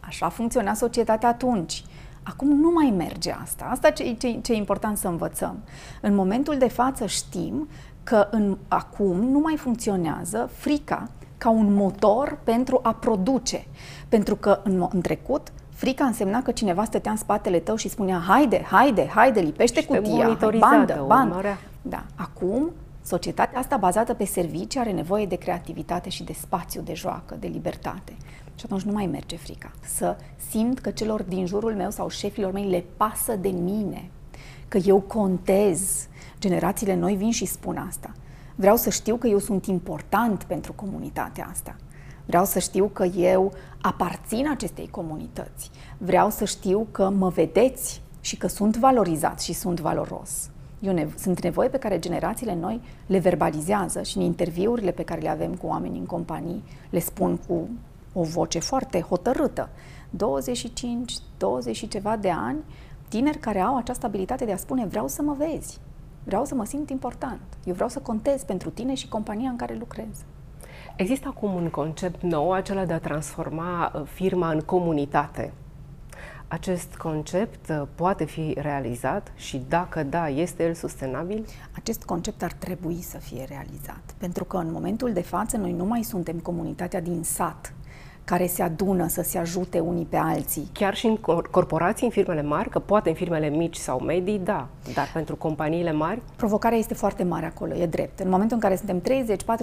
Așa 0.00 0.28
funcționa 0.28 0.74
societatea 0.74 1.28
atunci. 1.28 1.84
Acum 2.22 2.48
nu 2.48 2.70
mai 2.70 2.94
merge 2.96 3.32
asta. 3.42 3.64
Asta 3.70 3.90
ce, 3.90 4.12
ce, 4.12 4.38
ce 4.42 4.52
e 4.52 4.56
important 4.56 4.96
să 4.96 5.08
învățăm. 5.08 5.58
În 6.00 6.14
momentul 6.14 6.58
de 6.58 6.68
față 6.68 7.06
știm 7.06 7.68
că 8.02 8.28
în, 8.30 8.56
acum 8.68 9.20
nu 9.20 9.38
mai 9.38 9.56
funcționează 9.56 10.50
frica 10.52 11.08
ca 11.38 11.50
un 11.50 11.74
motor 11.74 12.38
pentru 12.44 12.80
a 12.82 12.92
produce. 12.92 13.66
Pentru 14.08 14.36
că 14.36 14.60
în, 14.64 14.88
în 14.92 15.00
trecut 15.00 15.52
frica 15.74 16.04
însemna 16.04 16.42
că 16.42 16.50
cineva 16.50 16.84
stătea 16.84 17.10
în 17.10 17.16
spatele 17.16 17.58
tău 17.58 17.76
și 17.76 17.88
spunea 17.88 18.22
haide, 18.28 18.62
haide, 18.70 19.08
haide, 19.14 19.40
lipește 19.40 19.84
cutia, 19.84 20.38
bandă, 20.58 21.04
bandă. 21.06 21.58
Da. 21.82 22.02
Acum 22.14 22.70
Societatea 23.10 23.58
asta 23.58 23.76
bazată 23.76 24.14
pe 24.14 24.24
servicii 24.24 24.80
are 24.80 24.92
nevoie 24.92 25.26
de 25.26 25.36
creativitate 25.36 26.08
și 26.08 26.24
de 26.24 26.32
spațiu 26.32 26.80
de 26.80 26.94
joacă, 26.94 27.34
de 27.34 27.46
libertate. 27.46 28.16
Și 28.54 28.64
atunci 28.64 28.82
nu 28.82 28.92
mai 28.92 29.06
merge 29.06 29.36
frica. 29.36 29.70
Să 29.86 30.16
simt 30.50 30.78
că 30.78 30.90
celor 30.90 31.22
din 31.22 31.46
jurul 31.46 31.74
meu 31.74 31.90
sau 31.90 32.08
șefilor 32.08 32.52
mei 32.52 32.68
le 32.68 32.84
pasă 32.96 33.36
de 33.36 33.48
mine, 33.48 34.10
că 34.68 34.78
eu 34.78 35.00
contez. 35.00 36.08
Generațiile 36.38 36.94
noi 36.94 37.14
vin 37.14 37.30
și 37.30 37.44
spun 37.44 37.76
asta. 37.76 38.12
Vreau 38.54 38.76
să 38.76 38.90
știu 38.90 39.16
că 39.16 39.26
eu 39.26 39.38
sunt 39.38 39.66
important 39.66 40.42
pentru 40.42 40.72
comunitatea 40.72 41.48
asta. 41.50 41.76
Vreau 42.26 42.44
să 42.44 42.58
știu 42.58 42.90
că 42.92 43.04
eu 43.04 43.52
aparțin 43.80 44.50
acestei 44.50 44.88
comunități. 44.90 45.70
Vreau 45.98 46.30
să 46.30 46.44
știu 46.44 46.86
că 46.90 47.08
mă 47.08 47.28
vedeți 47.28 48.02
și 48.20 48.36
că 48.36 48.46
sunt 48.46 48.76
valorizat 48.76 49.40
și 49.40 49.52
sunt 49.52 49.80
valoros. 49.80 50.50
Eu 50.80 50.94
nevo- 50.94 51.14
sunt 51.16 51.42
nevoi 51.42 51.68
pe 51.68 51.78
care 51.78 51.98
generațiile 51.98 52.54
noi 52.54 52.80
le 53.06 53.18
verbalizează 53.18 54.02
și 54.02 54.16
în 54.16 54.22
interviurile 54.22 54.90
pe 54.90 55.02
care 55.02 55.20
le 55.20 55.28
avem 55.28 55.54
cu 55.54 55.66
oameni 55.66 55.98
în 55.98 56.06
companii 56.06 56.64
le 56.90 56.98
spun 56.98 57.36
cu 57.36 57.68
o 58.12 58.22
voce 58.22 58.58
foarte 58.58 59.00
hotărâtă. 59.00 59.68
25, 60.10 61.14
20 61.38 61.76
și 61.76 61.88
ceva 61.88 62.16
de 62.16 62.30
ani, 62.30 62.58
tineri 63.08 63.38
care 63.38 63.60
au 63.60 63.76
această 63.76 64.06
abilitate 64.06 64.44
de 64.44 64.52
a 64.52 64.56
spune 64.56 64.86
vreau 64.86 65.08
să 65.08 65.22
mă 65.22 65.34
vezi, 65.38 65.78
vreau 66.24 66.44
să 66.44 66.54
mă 66.54 66.64
simt 66.64 66.90
important, 66.90 67.40
eu 67.64 67.74
vreau 67.74 67.88
să 67.88 67.98
contez 67.98 68.42
pentru 68.42 68.70
tine 68.70 68.94
și 68.94 69.08
compania 69.08 69.50
în 69.50 69.56
care 69.56 69.76
lucrez. 69.78 70.24
Există 70.96 71.28
acum 71.28 71.54
un 71.54 71.68
concept 71.68 72.22
nou, 72.22 72.52
acela 72.52 72.84
de 72.84 72.92
a 72.92 72.98
transforma 72.98 73.92
uh, 73.94 74.02
firma 74.04 74.50
în 74.50 74.60
comunitate 74.60 75.52
acest 76.50 76.94
concept 76.94 77.68
uh, 77.68 77.82
poate 77.94 78.24
fi 78.24 78.54
realizat 78.58 79.32
și 79.36 79.62
dacă 79.68 80.02
da, 80.02 80.28
este 80.28 80.64
el 80.64 80.74
sustenabil? 80.74 81.46
Acest 81.72 82.02
concept 82.04 82.42
ar 82.42 82.52
trebui 82.52 83.02
să 83.02 83.18
fie 83.18 83.44
realizat, 83.48 84.14
pentru 84.18 84.44
că 84.44 84.56
în 84.56 84.72
momentul 84.72 85.12
de 85.12 85.22
față 85.22 85.56
noi 85.56 85.72
nu 85.72 85.84
mai 85.84 86.02
suntem 86.02 86.38
comunitatea 86.38 87.00
din 87.00 87.22
sat, 87.22 87.72
care 88.30 88.46
se 88.46 88.62
adună 88.62 89.08
să 89.08 89.22
se 89.22 89.38
ajute 89.38 89.78
unii 89.78 90.04
pe 90.04 90.16
alții. 90.16 90.68
Chiar 90.72 90.94
și 90.94 91.06
în 91.06 91.16
corporații, 91.50 92.04
în 92.06 92.12
firmele 92.12 92.42
mari, 92.42 92.68
că 92.68 92.78
poate 92.78 93.08
în 93.08 93.14
firmele 93.14 93.48
mici 93.48 93.76
sau 93.76 93.98
medii, 94.00 94.38
da, 94.38 94.68
dar 94.94 95.10
pentru 95.12 95.36
companiile 95.36 95.92
mari? 95.92 96.22
Provocarea 96.36 96.78
este 96.78 96.94
foarte 96.94 97.22
mare 97.22 97.46
acolo, 97.46 97.74
e 97.74 97.86
drept. 97.86 98.20
În 98.20 98.28
momentul 98.28 98.56
în 98.56 98.62
care 98.62 98.76
suntem 98.76 99.00
30-40 99.00 99.02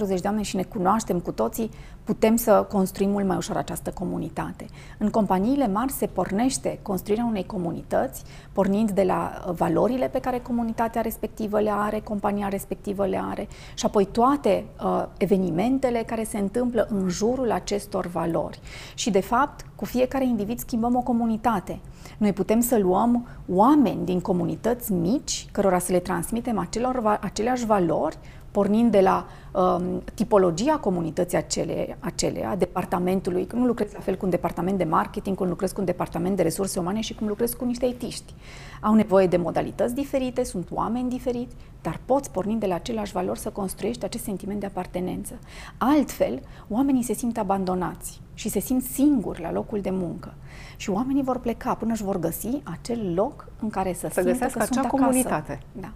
de 0.08 0.20
oameni 0.24 0.44
și 0.44 0.56
ne 0.56 0.62
cunoaștem 0.62 1.20
cu 1.20 1.32
toții, 1.32 1.70
putem 2.04 2.36
să 2.36 2.66
construim 2.72 3.10
mult 3.10 3.26
mai 3.26 3.36
ușor 3.36 3.56
această 3.56 3.90
comunitate. 3.90 4.66
În 4.98 5.10
companiile 5.10 5.66
mari 5.66 5.92
se 5.92 6.06
pornește 6.06 6.78
construirea 6.82 7.24
unei 7.24 7.46
comunități, 7.46 8.22
pornind 8.52 8.90
de 8.90 9.02
la 9.02 9.44
uh, 9.46 9.54
valorile 9.54 10.08
pe 10.08 10.20
care 10.20 10.38
comunitatea 10.38 11.00
respectivă 11.00 11.60
le 11.60 11.70
are, 11.72 12.00
compania 12.00 12.48
respectivă 12.48 13.06
le 13.06 13.20
are 13.30 13.48
și 13.74 13.86
apoi 13.86 14.04
toate 14.04 14.64
uh, 14.84 15.04
evenimentele 15.18 16.02
care 16.06 16.24
se 16.24 16.38
întâmplă 16.38 16.86
în 16.90 17.08
jurul 17.08 17.50
acestor 17.50 18.06
valori. 18.06 18.57
Și, 18.94 19.10
de 19.10 19.20
fapt, 19.20 19.66
cu 19.74 19.84
fiecare 19.84 20.24
individ 20.24 20.58
schimbăm 20.58 20.96
o 20.96 21.00
comunitate. 21.00 21.80
Noi 22.18 22.32
putem 22.32 22.60
să 22.60 22.78
luăm 22.78 23.26
oameni 23.48 24.04
din 24.04 24.20
comunități 24.20 24.92
mici, 24.92 25.46
cărora 25.52 25.78
să 25.78 25.92
le 25.92 25.98
transmitem 25.98 26.58
acelor, 26.58 27.18
aceleași 27.20 27.66
valori, 27.66 28.18
pornind 28.50 28.90
de 28.90 29.00
la 29.00 29.26
um, 29.52 30.02
tipologia 30.14 30.76
comunității 30.76 31.36
acele, 31.36 31.96
acelea, 32.00 32.56
departamentului, 32.56 33.46
că 33.46 33.56
nu 33.56 33.66
lucrez 33.66 33.92
la 33.92 34.00
fel 34.00 34.16
cu 34.16 34.24
un 34.24 34.30
departament 34.30 34.78
de 34.78 34.84
marketing, 34.84 35.36
cum 35.36 35.48
lucrez 35.48 35.72
cu 35.72 35.80
un 35.80 35.86
departament 35.86 36.36
de 36.36 36.42
resurse 36.42 36.78
umane 36.78 37.00
și 37.00 37.14
cum 37.14 37.28
lucrez 37.28 37.52
cu 37.52 37.64
niște 37.64 37.86
etiști. 37.86 38.34
Au 38.80 38.94
nevoie 38.94 39.26
de 39.26 39.36
modalități 39.36 39.94
diferite, 39.94 40.44
sunt 40.44 40.68
oameni 40.72 41.08
diferiți, 41.08 41.54
dar 41.82 42.00
poți, 42.04 42.30
pornind 42.30 42.60
de 42.60 42.66
la 42.66 42.74
aceleași 42.74 43.12
valori, 43.12 43.38
să 43.38 43.50
construiești 43.50 44.04
acest 44.04 44.24
sentiment 44.24 44.60
de 44.60 44.66
apartenență. 44.66 45.38
Altfel, 45.78 46.40
oamenii 46.68 47.02
se 47.02 47.12
simt 47.12 47.38
abandonați 47.38 48.20
și 48.34 48.48
se 48.48 48.60
simt 48.60 48.82
singuri 48.82 49.40
la 49.40 49.52
locul 49.52 49.80
de 49.80 49.90
muncă. 49.90 50.34
Și 50.76 50.90
oamenii 50.90 51.22
vor 51.22 51.38
pleca 51.38 51.74
până 51.74 51.92
își 51.92 52.02
vor 52.02 52.18
găsi 52.18 52.60
acel 52.62 53.14
loc 53.14 53.48
în 53.60 53.70
care 53.70 53.92
să, 53.92 54.08
să 54.12 54.22
găsească 54.22 54.62
acea 54.62 54.86
comunitate. 54.86 55.60
Da. 55.72 55.92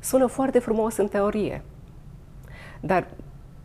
Sună 0.00 0.26
foarte 0.26 0.58
frumos 0.58 0.96
în 0.96 1.08
teorie, 1.08 1.62
dar 2.86 3.06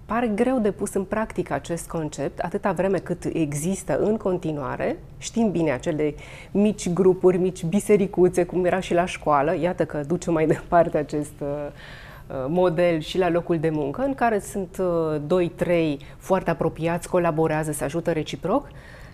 pare 0.06 0.28
greu 0.28 0.60
de 0.60 0.72
pus 0.72 0.94
în 0.94 1.04
practică 1.04 1.54
acest 1.54 1.88
concept 1.88 2.40
atâta 2.40 2.72
vreme 2.72 2.98
cât 2.98 3.24
există 3.34 4.00
în 4.00 4.18
continuare. 4.18 4.98
Știm 5.18 5.52
bine 5.52 5.72
acele 5.72 6.14
mici 6.52 6.90
grupuri, 6.90 7.38
mici 7.38 7.64
bisericuțe, 7.64 8.44
cum 8.44 8.66
era 8.66 8.80
și 8.80 8.94
la 8.94 9.06
școală. 9.06 9.56
Iată 9.56 9.86
că 9.86 10.04
duce 10.08 10.32
mai 10.32 10.48
departe 10.56 10.98
acest 10.98 11.34
uh, 11.40 11.48
uh 11.48 12.46
model 12.48 13.00
și 13.00 13.18
la 13.18 13.30
locul 13.30 13.60
de 13.60 13.70
muncă, 13.70 14.02
în 14.02 14.14
care 14.14 14.40
sunt 14.40 14.78
uh, 14.80 15.22
doi, 15.28 15.52
trei 15.56 16.00
foarte 16.18 16.50
apropiați, 16.50 17.10
colaborează, 17.10 17.72
se 17.72 17.84
ajută 17.84 18.12
reciproc 18.12 18.68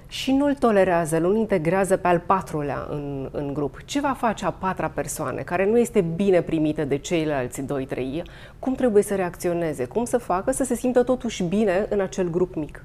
și 0.07 0.31
nu-l 0.31 0.55
tolerează, 0.55 1.17
nu-l 1.17 1.35
integrează 1.35 1.97
pe 1.97 2.07
al 2.07 2.19
patrulea 2.19 2.87
în, 2.89 3.29
în 3.31 3.53
grup, 3.53 3.83
ce 3.85 3.99
va 3.99 4.13
face 4.17 4.45
a 4.45 4.51
patra 4.51 4.87
persoană 4.87 5.41
care 5.41 5.69
nu 5.69 5.77
este 5.77 6.01
bine 6.01 6.41
primită 6.41 6.83
de 6.83 6.97
ceilalți 6.97 7.61
doi, 7.61 7.85
trei? 7.85 8.23
Cum 8.59 8.73
trebuie 8.73 9.03
să 9.03 9.15
reacționeze? 9.15 9.85
Cum 9.85 10.05
să 10.05 10.17
facă 10.17 10.51
să 10.51 10.63
se 10.63 10.75
simtă 10.75 11.03
totuși 11.03 11.43
bine 11.43 11.85
în 11.89 11.99
acel 11.99 12.29
grup 12.29 12.55
mic? 12.55 12.83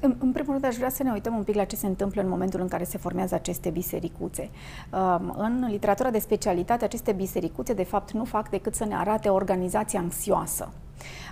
În, 0.00 0.14
în 0.18 0.32
primul 0.32 0.52
rând, 0.52 0.64
aș 0.64 0.76
vrea 0.76 0.88
să 0.88 1.02
ne 1.02 1.10
uităm 1.12 1.36
un 1.36 1.42
pic 1.42 1.54
la 1.54 1.64
ce 1.64 1.76
se 1.76 1.86
întâmplă 1.86 2.22
în 2.22 2.28
momentul 2.28 2.60
în 2.60 2.68
care 2.68 2.84
se 2.84 2.98
formează 2.98 3.34
aceste 3.34 3.70
bisericuțe. 3.70 4.50
Um, 4.92 5.34
în 5.38 5.66
literatura 5.70 6.10
de 6.10 6.18
specialitate, 6.18 6.84
aceste 6.84 7.12
bisericuțe, 7.12 7.72
de 7.72 7.84
fapt, 7.84 8.10
nu 8.10 8.24
fac 8.24 8.50
decât 8.50 8.74
să 8.74 8.84
ne 8.84 8.94
arate 8.94 9.28
o 9.28 9.34
organizație 9.34 9.98
anxioasă. 9.98 10.68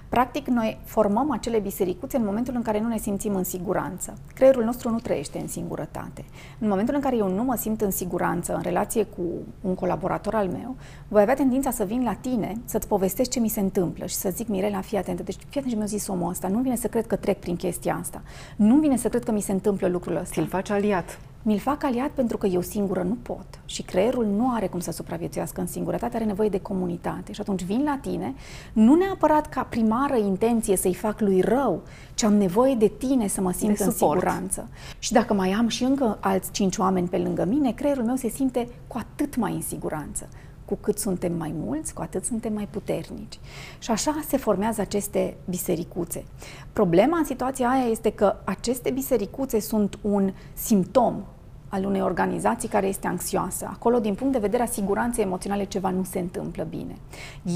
Practic, 0.09 0.47
noi 0.47 0.79
formăm 0.85 1.31
acele 1.33 1.59
bisericuțe 1.59 2.17
în 2.17 2.25
momentul 2.25 2.55
în 2.57 2.63
care 2.63 2.81
nu 2.81 2.89
ne 2.89 2.99
simțim 2.99 3.35
în 3.35 3.45
siguranță. 3.45 4.19
Creierul 4.35 4.65
nostru 4.65 4.91
nu 4.91 4.99
trăiește 4.99 5.39
în 5.39 5.49
singurătate. 5.49 6.25
În 6.59 6.69
momentul 6.69 6.95
în 6.95 7.01
care 7.01 7.17
eu 7.17 7.29
nu 7.29 7.43
mă 7.43 7.55
simt 7.55 7.81
în 7.81 7.91
siguranță 7.91 8.55
în 8.55 8.63
relație 8.63 9.03
cu 9.05 9.23
un 9.61 9.75
colaborator 9.75 10.35
al 10.35 10.49
meu, 10.49 10.77
voi 11.09 11.23
avea 11.23 11.35
tendința 11.35 11.71
să 11.71 11.85
vin 11.85 12.03
la 12.03 12.15
tine, 12.15 12.61
să-ți 12.65 12.89
povestesc 12.89 13.31
ce 13.31 13.41
mi 13.41 13.49
se 13.49 13.61
întâmplă 13.61 14.07
și 14.07 14.15
să 14.15 14.31
zic, 14.31 14.49
Mirela, 14.49 14.81
fii 14.81 14.99
atentă. 14.99 15.23
Deci, 15.23 15.37
fii 15.49 15.61
atent 15.61 15.69
ce 15.69 15.77
mi-a 15.77 15.87
zis 15.87 16.07
omul 16.07 16.31
ăsta. 16.31 16.49
Nu 16.49 16.59
vine 16.59 16.77
să 16.77 16.89
cred 16.89 17.07
că 17.07 17.17
trec 17.17 17.39
prin 17.39 17.57
chestia 17.57 17.99
asta. 18.01 18.23
Nu 18.57 18.77
vine 18.77 18.97
să 18.97 19.09
cred 19.09 19.25
că 19.25 19.33
mi 19.33 19.41
se 19.41 19.53
întâmplă 19.53 19.89
lucrul 19.89 20.17
ăsta. 20.17 20.35
Ți-l 20.35 20.47
faci 20.47 20.71
aliat 20.71 21.19
mi-l 21.47 21.59
fac 21.59 21.85
aliat 21.85 22.11
pentru 22.11 22.37
că 22.37 22.47
eu 22.47 22.61
singură 22.61 23.03
nu 23.03 23.17
pot 23.23 23.47
și 23.65 23.83
creierul 23.83 24.27
nu 24.27 24.53
are 24.55 24.67
cum 24.67 24.81
să 24.81 24.91
supraviețuiască 24.91 25.61
în 25.61 25.67
singurătate, 25.67 26.17
are 26.17 26.25
nevoie 26.25 26.49
de 26.49 26.61
comunitate. 26.61 27.33
Și 27.33 27.41
atunci 27.41 27.65
vin 27.65 27.83
la 27.85 27.99
tine, 28.03 28.35
nu 28.73 28.95
neapărat 28.95 29.49
ca 29.49 29.63
primară 29.63 30.17
intenție 30.17 30.77
să-i 30.77 30.95
fac 30.95 31.21
lui 31.21 31.41
rău, 31.41 31.83
ci 32.15 32.23
am 32.23 32.35
nevoie 32.35 32.75
de 32.75 32.89
tine 32.89 33.27
să 33.27 33.41
mă 33.41 33.53
simt 33.53 33.77
de 33.77 33.85
în 33.85 33.91
suport. 33.91 34.19
siguranță. 34.19 34.69
Și 34.99 35.13
dacă 35.13 35.35
mai 35.35 35.51
am 35.51 35.69
și 35.69 35.85
încă 35.85 36.19
alți 36.21 36.51
cinci 36.51 36.77
oameni 36.77 37.09
pe 37.09 37.19
lângă 37.19 37.45
mine, 37.45 37.73
creierul 37.73 38.05
meu 38.05 38.17
se 38.17 38.29
simte 38.29 38.69
cu 38.87 38.99
atât 38.99 39.37
mai 39.37 39.53
în 39.53 39.63
siguranță 39.63 40.29
cu 40.65 40.75
cât 40.81 40.99
suntem 40.99 41.33
mai 41.33 41.55
mulți, 41.57 41.95
cu 41.95 42.03
atât 42.03 42.25
suntem 42.25 42.53
mai 42.53 42.69
puternici. 42.71 43.39
Și 43.79 43.91
așa 43.91 44.21
se 44.29 44.37
formează 44.37 44.81
aceste 44.81 45.37
bisericuțe. 45.49 46.25
Problema 46.73 47.19
în 47.19 47.25
situația 47.25 47.69
aia 47.69 47.85
este 47.85 48.11
că 48.11 48.37
aceste 48.45 48.91
bisericuțe 48.91 49.61
sunt 49.61 49.99
un 50.03 50.33
simptom 50.55 51.23
al 51.69 51.85
unei 51.85 52.03
organizații 52.03 52.69
care 52.69 52.87
este 52.87 53.07
anxioasă. 53.07 53.69
Acolo, 53.73 53.99
din 53.99 54.15
punct 54.15 54.33
de 54.33 54.39
vedere 54.39 54.63
a 54.63 54.67
siguranței 54.67 55.25
emoționale, 55.25 55.65
ceva 55.65 55.91
nu 55.91 56.05
se 56.05 56.19
întâmplă 56.19 56.67
bine. 56.71 56.97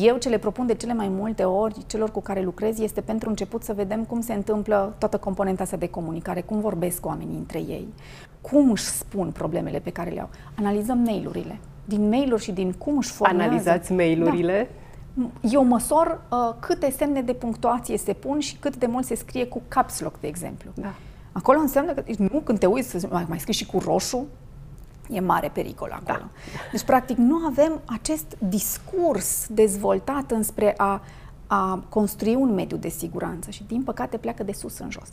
Eu 0.01 0.17
ce 0.17 0.29
le 0.29 0.39
propun 0.39 0.67
de 0.67 0.75
cele 0.75 0.95
mai 0.95 1.09
multe 1.09 1.45
ori 1.45 1.87
celor 1.87 2.11
cu 2.11 2.21
care 2.21 2.43
lucrez 2.43 2.79
este 2.79 3.01
pentru 3.01 3.29
început 3.29 3.63
să 3.63 3.73
vedem 3.73 4.05
cum 4.05 4.21
se 4.21 4.33
întâmplă 4.33 4.95
toată 4.99 5.19
componenta 5.19 5.63
asta 5.63 5.77
de 5.77 5.89
comunicare, 5.89 6.41
cum 6.41 6.61
vorbesc 6.61 7.07
oamenii 7.07 7.37
între 7.37 7.59
ei, 7.59 7.89
cum 8.41 8.71
își 8.71 8.85
spun 8.85 9.31
problemele 9.31 9.79
pe 9.79 9.91
care 9.91 10.11
le 10.11 10.21
au. 10.21 10.29
Analizăm 10.59 10.99
mail-urile. 10.99 11.59
Din 11.85 12.09
mail-uri 12.09 12.43
și 12.43 12.53
din 12.53 12.73
cum 12.73 12.97
își 12.97 13.11
formează... 13.11 13.43
Analizați 13.43 13.93
mail-urile? 13.93 14.69
Da. 14.71 15.31
Eu 15.51 15.65
măsor 15.65 16.21
uh, 16.31 16.55
câte 16.61 16.91
semne 16.91 17.23
de 17.23 17.33
punctuație 17.33 17.97
se 17.97 18.13
pun 18.13 18.39
și 18.39 18.57
cât 18.57 18.77
de 18.77 18.87
mult 18.87 19.05
se 19.05 19.15
scrie 19.15 19.47
cu 19.47 19.63
caps 19.69 20.01
lock, 20.01 20.21
de 20.21 20.27
exemplu. 20.27 20.71
Da. 20.75 20.95
Acolo 21.33 21.59
înseamnă 21.59 21.93
că, 21.93 22.05
nu, 22.19 22.41
când 22.41 22.59
te 22.59 22.67
uiți, 22.67 23.07
mai, 23.07 23.25
mai 23.29 23.39
scrii 23.39 23.55
și 23.55 23.67
cu 23.67 23.79
roșu, 23.79 24.27
e 25.11 25.21
mare 25.21 25.49
pericol 25.49 25.91
acolo. 25.93 26.19
Da. 26.19 26.31
Deci, 26.71 26.83
practic, 26.83 27.17
nu 27.17 27.37
avem 27.37 27.81
acest 27.85 28.37
discurs 28.49 29.47
dezvoltat 29.51 30.31
înspre 30.31 30.75
a, 30.77 31.03
a 31.47 31.85
construi 31.89 32.35
un 32.35 32.55
mediu 32.55 32.77
de 32.77 32.89
siguranță 32.89 33.51
și, 33.51 33.65
din 33.65 33.83
păcate, 33.83 34.17
pleacă 34.17 34.43
de 34.43 34.53
sus 34.53 34.79
în 34.79 34.91
jos. 34.91 35.11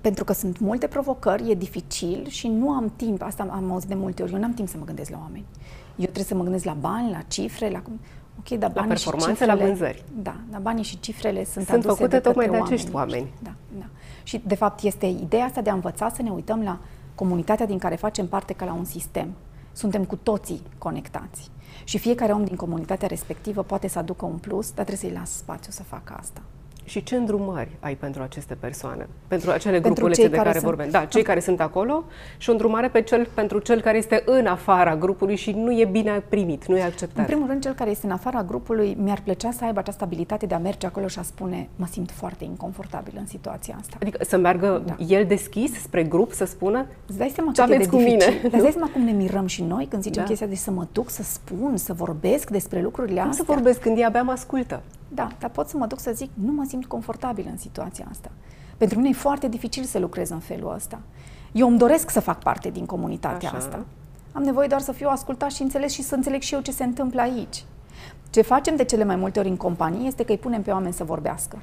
Pentru 0.00 0.24
că 0.24 0.32
sunt 0.32 0.58
multe 0.58 0.86
provocări, 0.86 1.50
e 1.50 1.54
dificil 1.54 2.26
și 2.28 2.48
nu 2.48 2.70
am 2.70 2.92
timp, 2.96 3.22
asta 3.22 3.46
am 3.50 3.72
auzit 3.72 3.88
de 3.88 3.94
multe 3.94 4.22
ori, 4.22 4.32
eu 4.32 4.38
nu 4.38 4.44
am 4.44 4.54
timp 4.54 4.68
să 4.68 4.76
mă 4.78 4.84
gândesc 4.84 5.10
la 5.10 5.18
oameni. 5.20 5.44
Eu 5.96 6.04
trebuie 6.04 6.24
să 6.24 6.34
mă 6.34 6.42
gândesc 6.42 6.64
la 6.64 6.76
bani, 6.80 7.10
la 7.10 7.20
cifre, 7.28 7.70
la... 7.70 7.82
Ok, 8.38 8.58
dar 8.58 8.70
banii 8.70 8.88
la 8.88 8.94
performanțe, 8.94 9.30
și 9.30 9.36
cifrele, 9.36 9.60
la 9.60 9.66
vânzări. 9.66 10.04
Da, 10.22 10.36
dar 10.50 10.60
banii 10.60 10.84
și 10.84 11.00
cifrele 11.00 11.44
sunt, 11.44 11.66
sunt 11.66 11.82
făcute 11.82 12.06
de 12.06 12.18
tocmai 12.18 12.48
de 12.48 12.56
acești 12.56 12.90
oameni. 12.92 13.32
Da, 13.42 13.54
da. 13.78 13.84
Și, 14.22 14.42
de 14.46 14.54
fapt, 14.54 14.82
este 14.82 15.06
ideea 15.06 15.44
asta 15.44 15.60
de 15.60 15.70
a 15.70 15.74
învăța 15.74 16.08
să 16.14 16.22
ne 16.22 16.30
uităm 16.30 16.62
la 16.62 16.78
comunitatea 17.14 17.66
din 17.66 17.78
care 17.78 17.94
facem 17.94 18.26
parte 18.26 18.52
ca 18.52 18.64
la 18.64 18.72
un 18.72 18.84
sistem. 18.84 19.34
Suntem 19.72 20.04
cu 20.04 20.16
toții 20.16 20.62
conectați. 20.78 21.50
Și 21.84 21.98
fiecare 21.98 22.32
om 22.32 22.44
din 22.44 22.56
comunitatea 22.56 23.08
respectivă 23.08 23.62
poate 23.62 23.88
să 23.88 23.98
aducă 23.98 24.24
un 24.24 24.36
plus, 24.36 24.66
dar 24.72 24.84
trebuie 24.84 25.10
să-i 25.10 25.18
las 25.18 25.30
spațiu 25.36 25.72
să 25.72 25.82
facă 25.82 26.16
asta. 26.18 26.40
Și 26.86 27.02
ce 27.02 27.16
îndrumări 27.16 27.70
ai 27.80 27.94
pentru 27.94 28.22
aceste 28.22 28.54
persoane? 28.54 29.06
Pentru 29.28 29.50
acele 29.50 29.80
grupulețe 29.80 30.28
de 30.28 30.36
care, 30.36 30.48
care 30.48 30.58
vorbim? 30.58 30.90
Da, 30.90 31.04
cei 31.04 31.22
care 31.22 31.40
sunt 31.40 31.60
acolo 31.60 32.04
și 32.36 32.48
o 32.48 32.52
îndrumare 32.52 32.88
pe 32.88 33.02
cel, 33.02 33.28
pentru 33.34 33.58
cel 33.58 33.80
care 33.80 33.96
este 33.96 34.22
în 34.26 34.46
afara 34.46 34.96
grupului 34.96 35.36
și 35.36 35.50
nu 35.50 35.80
e 35.80 35.84
bine 35.84 36.22
primit, 36.28 36.66
nu 36.66 36.76
e 36.76 36.82
acceptat. 36.82 37.18
În 37.18 37.24
primul 37.24 37.46
rând, 37.46 37.62
cel 37.62 37.72
care 37.72 37.90
este 37.90 38.06
în 38.06 38.12
afara 38.12 38.42
grupului, 38.42 38.96
mi-ar 39.00 39.20
plăcea 39.24 39.50
să 39.50 39.64
aibă 39.64 39.78
această 39.78 40.04
abilitate 40.04 40.46
de 40.46 40.54
a 40.54 40.58
merge 40.58 40.86
acolo 40.86 41.06
și 41.06 41.18
a 41.18 41.22
spune 41.22 41.68
mă 41.76 41.86
simt 41.90 42.10
foarte 42.10 42.44
inconfortabil 42.44 43.14
în 43.18 43.26
situația 43.26 43.76
asta. 43.80 43.96
Adică 44.00 44.24
să 44.24 44.36
meargă 44.36 44.82
da. 44.86 44.96
el 45.06 45.24
deschis 45.26 45.82
spre 45.82 46.02
grup 46.02 46.32
să 46.32 46.44
spună 46.44 46.86
Îți 47.06 47.18
dai 47.18 47.32
seama 47.34 47.52
ce 47.52 47.62
aveți 47.62 47.88
cu 47.88 47.96
mine. 47.96 48.24
Îți 48.42 48.62
dai 48.62 48.70
seama 48.70 48.90
cum 48.92 49.02
ne 49.02 49.12
mirăm 49.12 49.46
și 49.46 49.62
noi 49.62 49.86
când 49.90 50.02
zicem 50.02 50.22
da. 50.22 50.28
chestia 50.28 50.46
de 50.46 50.54
să 50.54 50.70
mă 50.70 50.86
duc, 50.92 51.10
să 51.10 51.22
spun, 51.22 51.76
să 51.76 51.92
vorbesc 51.92 52.50
despre 52.50 52.82
lucrurile 52.82 53.20
cum 53.20 53.28
astea. 53.28 53.44
să 53.46 53.52
vorbesc 53.52 53.80
când 53.80 53.98
ea 53.98 54.06
abia 54.06 54.22
mă 54.22 54.32
ascultă? 54.32 54.82
Da, 55.08 55.28
dar 55.38 55.50
pot 55.50 55.68
să 55.68 55.76
mă 55.76 55.86
duc 55.86 56.00
să 56.00 56.12
zic, 56.14 56.30
nu 56.34 56.52
mă 56.52 56.64
simt 56.68 56.86
confortabil 56.86 57.46
în 57.50 57.56
situația 57.56 58.06
asta. 58.10 58.30
Pentru 58.76 58.96
mine 58.96 59.08
e 59.08 59.18
foarte 59.18 59.48
dificil 59.48 59.84
să 59.84 59.98
lucrez 59.98 60.30
în 60.30 60.38
felul 60.38 60.74
ăsta. 60.74 61.00
Eu 61.52 61.68
îmi 61.68 61.78
doresc 61.78 62.10
să 62.10 62.20
fac 62.20 62.42
parte 62.42 62.70
din 62.70 62.86
comunitatea 62.86 63.48
Așa. 63.48 63.58
asta. 63.58 63.84
Am 64.32 64.42
nevoie 64.42 64.66
doar 64.66 64.80
să 64.80 64.92
fiu 64.92 65.08
ascultat 65.08 65.50
și 65.50 65.62
înțeles 65.62 65.92
și 65.92 66.02
să 66.02 66.14
înțeleg 66.14 66.40
și 66.40 66.54
eu 66.54 66.60
ce 66.60 66.72
se 66.72 66.84
întâmplă 66.84 67.20
aici. 67.20 67.64
Ce 68.30 68.42
facem 68.42 68.76
de 68.76 68.84
cele 68.84 69.04
mai 69.04 69.16
multe 69.16 69.38
ori 69.38 69.48
în 69.48 69.56
companie 69.56 70.06
este 70.06 70.24
că 70.24 70.32
îi 70.32 70.38
punem 70.38 70.62
pe 70.62 70.70
oameni 70.70 70.92
să 70.92 71.04
vorbească. 71.04 71.58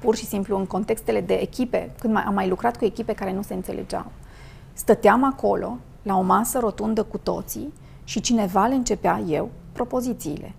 Pur 0.00 0.16
și 0.16 0.24
simplu 0.24 0.58
în 0.58 0.66
contextele 0.66 1.20
de 1.20 1.34
echipe, 1.34 1.90
când 1.98 2.16
am 2.26 2.34
mai 2.34 2.48
lucrat 2.48 2.76
cu 2.76 2.84
echipe 2.84 3.12
care 3.12 3.32
nu 3.32 3.42
se 3.42 3.54
înțelegeau. 3.54 4.06
Stăteam 4.72 5.24
acolo, 5.24 5.78
la 6.02 6.16
o 6.16 6.22
masă 6.22 6.58
rotundă 6.58 7.02
cu 7.02 7.18
toții 7.18 7.72
și 8.04 8.20
cineva 8.20 8.66
le 8.66 8.74
începea 8.74 9.22
eu 9.28 9.50
propozițiile 9.72 10.54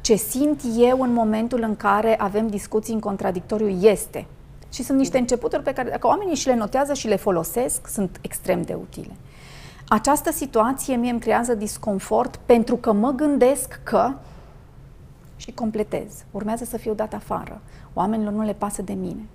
ce 0.00 0.14
simt 0.14 0.60
eu 0.76 1.00
în 1.00 1.12
momentul 1.12 1.62
în 1.62 1.76
care 1.76 2.18
avem 2.18 2.48
discuții 2.48 2.94
în 2.94 3.00
contradictoriu 3.00 3.68
este. 3.68 4.26
Și 4.72 4.82
sunt 4.82 4.98
niște 4.98 5.18
începuturi 5.18 5.62
pe 5.62 5.72
care, 5.72 5.90
dacă 5.90 6.06
oamenii 6.06 6.34
și 6.34 6.46
le 6.46 6.54
notează 6.54 6.94
și 6.94 7.08
le 7.08 7.16
folosesc, 7.16 7.88
sunt 7.88 8.18
extrem 8.20 8.62
de 8.62 8.74
utile. 8.74 9.12
Această 9.88 10.32
situație 10.32 10.96
mie 10.96 11.10
îmi 11.10 11.20
creează 11.20 11.54
disconfort 11.54 12.40
pentru 12.46 12.76
că 12.76 12.92
mă 12.92 13.10
gândesc 13.10 13.80
că 13.82 14.12
și 15.36 15.52
completez. 15.52 16.24
Urmează 16.30 16.64
să 16.64 16.76
fiu 16.76 16.94
dat 16.94 17.14
afară. 17.14 17.60
Oamenilor 17.94 18.32
nu 18.32 18.42
le 18.42 18.52
pasă 18.52 18.82
de 18.82 18.92
mine. 18.92 19.26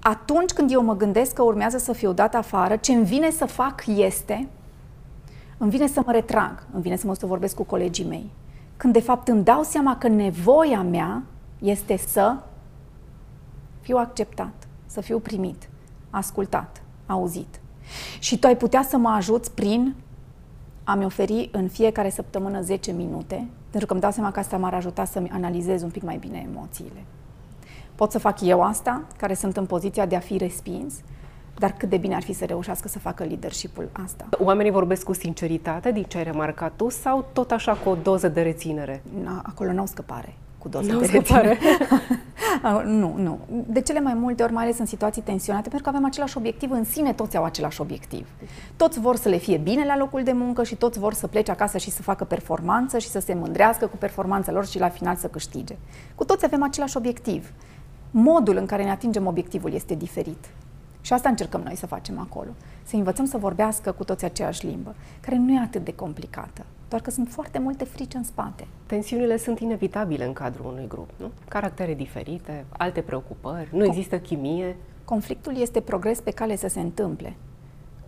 Atunci 0.00 0.50
când 0.50 0.72
eu 0.72 0.82
mă 0.82 0.96
gândesc 0.96 1.32
că 1.32 1.42
urmează 1.42 1.78
să 1.78 1.92
fiu 1.92 2.12
dat 2.12 2.34
afară, 2.34 2.76
ce 2.76 2.92
îmi 2.92 3.04
vine 3.04 3.30
să 3.30 3.44
fac 3.44 3.82
este, 3.86 4.48
îmi 5.58 5.70
vine 5.70 5.86
să 5.86 6.02
mă 6.06 6.12
retrag, 6.12 6.66
îmi 6.72 6.82
vine 6.82 6.96
să 6.96 7.06
mă 7.06 7.14
să 7.14 7.26
vorbesc 7.26 7.54
cu 7.54 7.62
colegii 7.62 8.04
mei, 8.04 8.30
când 8.76 8.92
de 8.92 9.00
fapt 9.00 9.28
îmi 9.28 9.44
dau 9.44 9.62
seama 9.62 9.96
că 9.96 10.08
nevoia 10.08 10.82
mea 10.82 11.22
este 11.58 11.96
să 11.96 12.36
fiu 13.80 13.96
acceptat, 13.96 14.68
să 14.86 15.00
fiu 15.00 15.18
primit, 15.18 15.68
ascultat, 16.10 16.82
auzit. 17.06 17.60
Și 18.18 18.38
tu 18.38 18.46
ai 18.46 18.56
putea 18.56 18.82
să 18.82 18.96
mă 18.96 19.08
ajuți 19.08 19.50
prin 19.52 19.94
a-mi 20.84 21.04
oferi 21.04 21.48
în 21.52 21.68
fiecare 21.68 22.10
săptămână 22.10 22.60
10 22.60 22.92
minute, 22.92 23.48
pentru 23.70 23.86
că 23.86 23.92
îmi 23.92 24.00
dau 24.00 24.10
seama 24.10 24.30
că 24.30 24.38
asta 24.38 24.56
m-ar 24.56 24.74
ajuta 24.74 25.04
să-mi 25.04 25.30
analizez 25.30 25.82
un 25.82 25.90
pic 25.90 26.02
mai 26.02 26.16
bine 26.16 26.46
emoțiile. 26.52 27.04
Pot 27.94 28.10
să 28.10 28.18
fac 28.18 28.40
eu 28.40 28.62
asta, 28.62 29.02
care 29.16 29.34
sunt 29.34 29.56
în 29.56 29.66
poziția 29.66 30.06
de 30.06 30.16
a 30.16 30.20
fi 30.20 30.36
respins, 30.36 30.94
dar 31.58 31.72
cât 31.72 31.88
de 31.88 31.96
bine 31.96 32.14
ar 32.14 32.22
fi 32.22 32.32
să 32.32 32.44
reușească 32.44 32.88
să 32.88 32.98
facă 32.98 33.24
leadership-ul 33.24 33.88
asta. 34.04 34.28
Oamenii 34.38 34.70
vorbesc 34.70 35.04
cu 35.04 35.12
sinceritate, 35.12 35.92
din 35.92 36.02
ce 36.02 36.16
ai 36.16 36.24
remarcat 36.24 36.72
tu, 36.76 36.88
sau 36.88 37.24
tot 37.32 37.50
așa 37.50 37.72
cu 37.72 37.88
o 37.88 37.96
doză 38.02 38.28
de 38.28 38.42
reținere? 38.42 39.02
Na, 39.24 39.42
acolo 39.46 39.72
n-au 39.72 39.86
scăpare 39.86 40.34
cu 40.64 40.70
doză 40.70 40.96
de 40.96 41.06
reținere. 41.06 41.58
nu, 42.84 43.14
nu. 43.16 43.38
De 43.66 43.80
cele 43.80 44.00
mai 44.00 44.14
multe 44.14 44.42
ori, 44.42 44.52
mai 44.52 44.64
ales 44.64 44.78
în 44.78 44.86
situații 44.86 45.22
tensionate, 45.22 45.68
pentru 45.68 45.90
că 45.90 45.96
avem 45.96 46.06
același 46.08 46.36
obiectiv, 46.36 46.70
în 46.70 46.84
sine 46.84 47.12
toți 47.12 47.36
au 47.36 47.44
același 47.44 47.80
obiectiv. 47.80 48.28
Toți 48.76 49.00
vor 49.00 49.16
să 49.16 49.28
le 49.28 49.36
fie 49.36 49.56
bine 49.56 49.84
la 49.84 49.96
locul 49.96 50.22
de 50.22 50.32
muncă 50.32 50.64
și 50.64 50.74
toți 50.74 50.98
vor 50.98 51.14
să 51.14 51.26
plece 51.26 51.50
acasă 51.50 51.78
și 51.78 51.90
să 51.90 52.02
facă 52.02 52.24
performanță 52.24 52.98
și 52.98 53.08
să 53.08 53.18
se 53.18 53.34
mândrească 53.34 53.86
cu 53.86 53.96
performanța 53.96 54.52
lor 54.52 54.66
și 54.66 54.78
la 54.78 54.88
final 54.88 55.16
să 55.16 55.26
câștige. 55.26 55.76
Cu 56.14 56.24
toți 56.24 56.44
avem 56.44 56.62
același 56.62 56.96
obiectiv. 56.96 57.52
Modul 58.10 58.56
în 58.56 58.66
care 58.66 58.84
ne 58.84 58.90
atingem 58.90 59.26
obiectivul 59.26 59.72
este 59.72 59.94
diferit. 59.94 60.46
Și 61.04 61.12
asta 61.12 61.28
încercăm 61.28 61.60
noi 61.60 61.76
să 61.76 61.86
facem 61.86 62.18
acolo. 62.18 62.48
Să 62.82 62.96
învățăm 62.96 63.24
să 63.24 63.38
vorbească 63.38 63.92
cu 63.92 64.04
toți 64.04 64.24
aceeași 64.24 64.66
limbă, 64.66 64.94
care 65.20 65.36
nu 65.36 65.52
e 65.52 65.58
atât 65.58 65.84
de 65.84 65.94
complicată, 65.94 66.64
doar 66.88 67.00
că 67.00 67.10
sunt 67.10 67.28
foarte 67.28 67.58
multe 67.58 67.84
frici 67.84 68.14
în 68.14 68.22
spate. 68.22 68.66
Tensiunile 68.86 69.36
sunt 69.36 69.58
inevitabile 69.58 70.24
în 70.24 70.32
cadrul 70.32 70.66
unui 70.72 70.86
grup, 70.88 71.10
nu? 71.16 71.30
Caractere 71.48 71.94
diferite, 71.94 72.64
alte 72.68 73.00
preocupări, 73.00 73.68
nu 73.72 73.84
există 73.84 74.18
chimie. 74.18 74.76
Conflictul 75.04 75.56
este 75.60 75.80
progres 75.80 76.20
pe 76.20 76.30
cale 76.30 76.56
să 76.56 76.68
se 76.68 76.80
întâmple. 76.80 77.36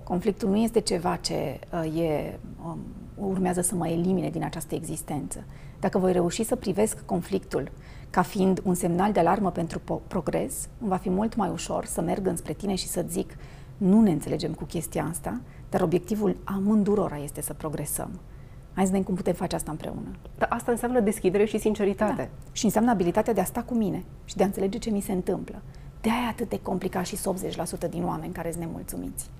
Conflictul 0.03 0.49
nu 0.49 0.57
este 0.57 0.81
ceva 0.81 1.17
ce 1.17 1.61
uh, 1.73 2.01
e, 2.01 2.39
um, 2.65 2.79
urmează 3.15 3.61
să 3.61 3.75
mă 3.75 3.89
elimine 3.89 4.31
din 4.31 4.45
această 4.45 4.75
existență. 4.75 5.45
Dacă 5.81 5.99
voi 5.99 6.13
reuși 6.13 6.45
să 6.45 6.57
privesc 6.57 7.05
conflictul 7.05 7.71
ca 8.11 8.23
fiind 8.23 8.61
un 8.65 8.75
semnal 8.75 9.13
de 9.13 9.21
alarmă 9.21 9.51
pentru 9.51 9.81
progres, 10.07 10.69
îmi 10.81 10.89
va 10.89 10.97
fi 10.97 11.11
mult 11.11 11.35
mai 11.35 11.49
ușor 11.49 11.85
să 11.85 12.01
merg 12.01 12.27
înspre 12.27 12.53
tine 12.53 12.75
și 12.75 12.87
să 12.87 13.05
zic 13.09 13.37
nu 13.77 14.01
ne 14.01 14.11
înțelegem 14.11 14.53
cu 14.53 14.65
chestia 14.65 15.07
asta, 15.11 15.41
dar 15.71 15.81
obiectivul 15.81 16.37
amândurora 16.45 17.19
este 17.19 17.41
să 17.41 17.53
progresăm. 17.53 18.11
Hai 18.75 18.85
să 18.85 18.91
vedem 18.91 19.07
cum 19.07 19.15
putem 19.15 19.35
face 19.35 19.55
asta 19.55 19.71
împreună. 19.71 20.09
Dar 20.39 20.49
asta 20.51 20.71
înseamnă 20.71 21.01
deschidere 21.01 21.45
și 21.45 21.59
sinceritate. 21.59 22.23
Da. 22.23 22.49
Și 22.53 22.65
înseamnă 22.65 22.91
abilitatea 22.91 23.33
de 23.33 23.41
a 23.41 23.45
sta 23.45 23.63
cu 23.63 23.75
mine 23.75 24.05
și 24.25 24.37
de 24.37 24.43
a 24.43 24.47
înțelege 24.47 24.79
ce 24.79 24.91
mi 24.91 25.01
se 25.01 25.13
întâmplă. 25.13 25.63
De 26.01 26.11
aia 26.11 26.29
atât 26.29 26.49
de 26.49 26.61
complicat 26.63 27.07
și 27.07 27.17
80% 27.87 27.91
din 27.91 28.05
oameni 28.05 28.33
care 28.33 28.51
sunt 28.51 28.65
nemulțumiți. 28.65 29.31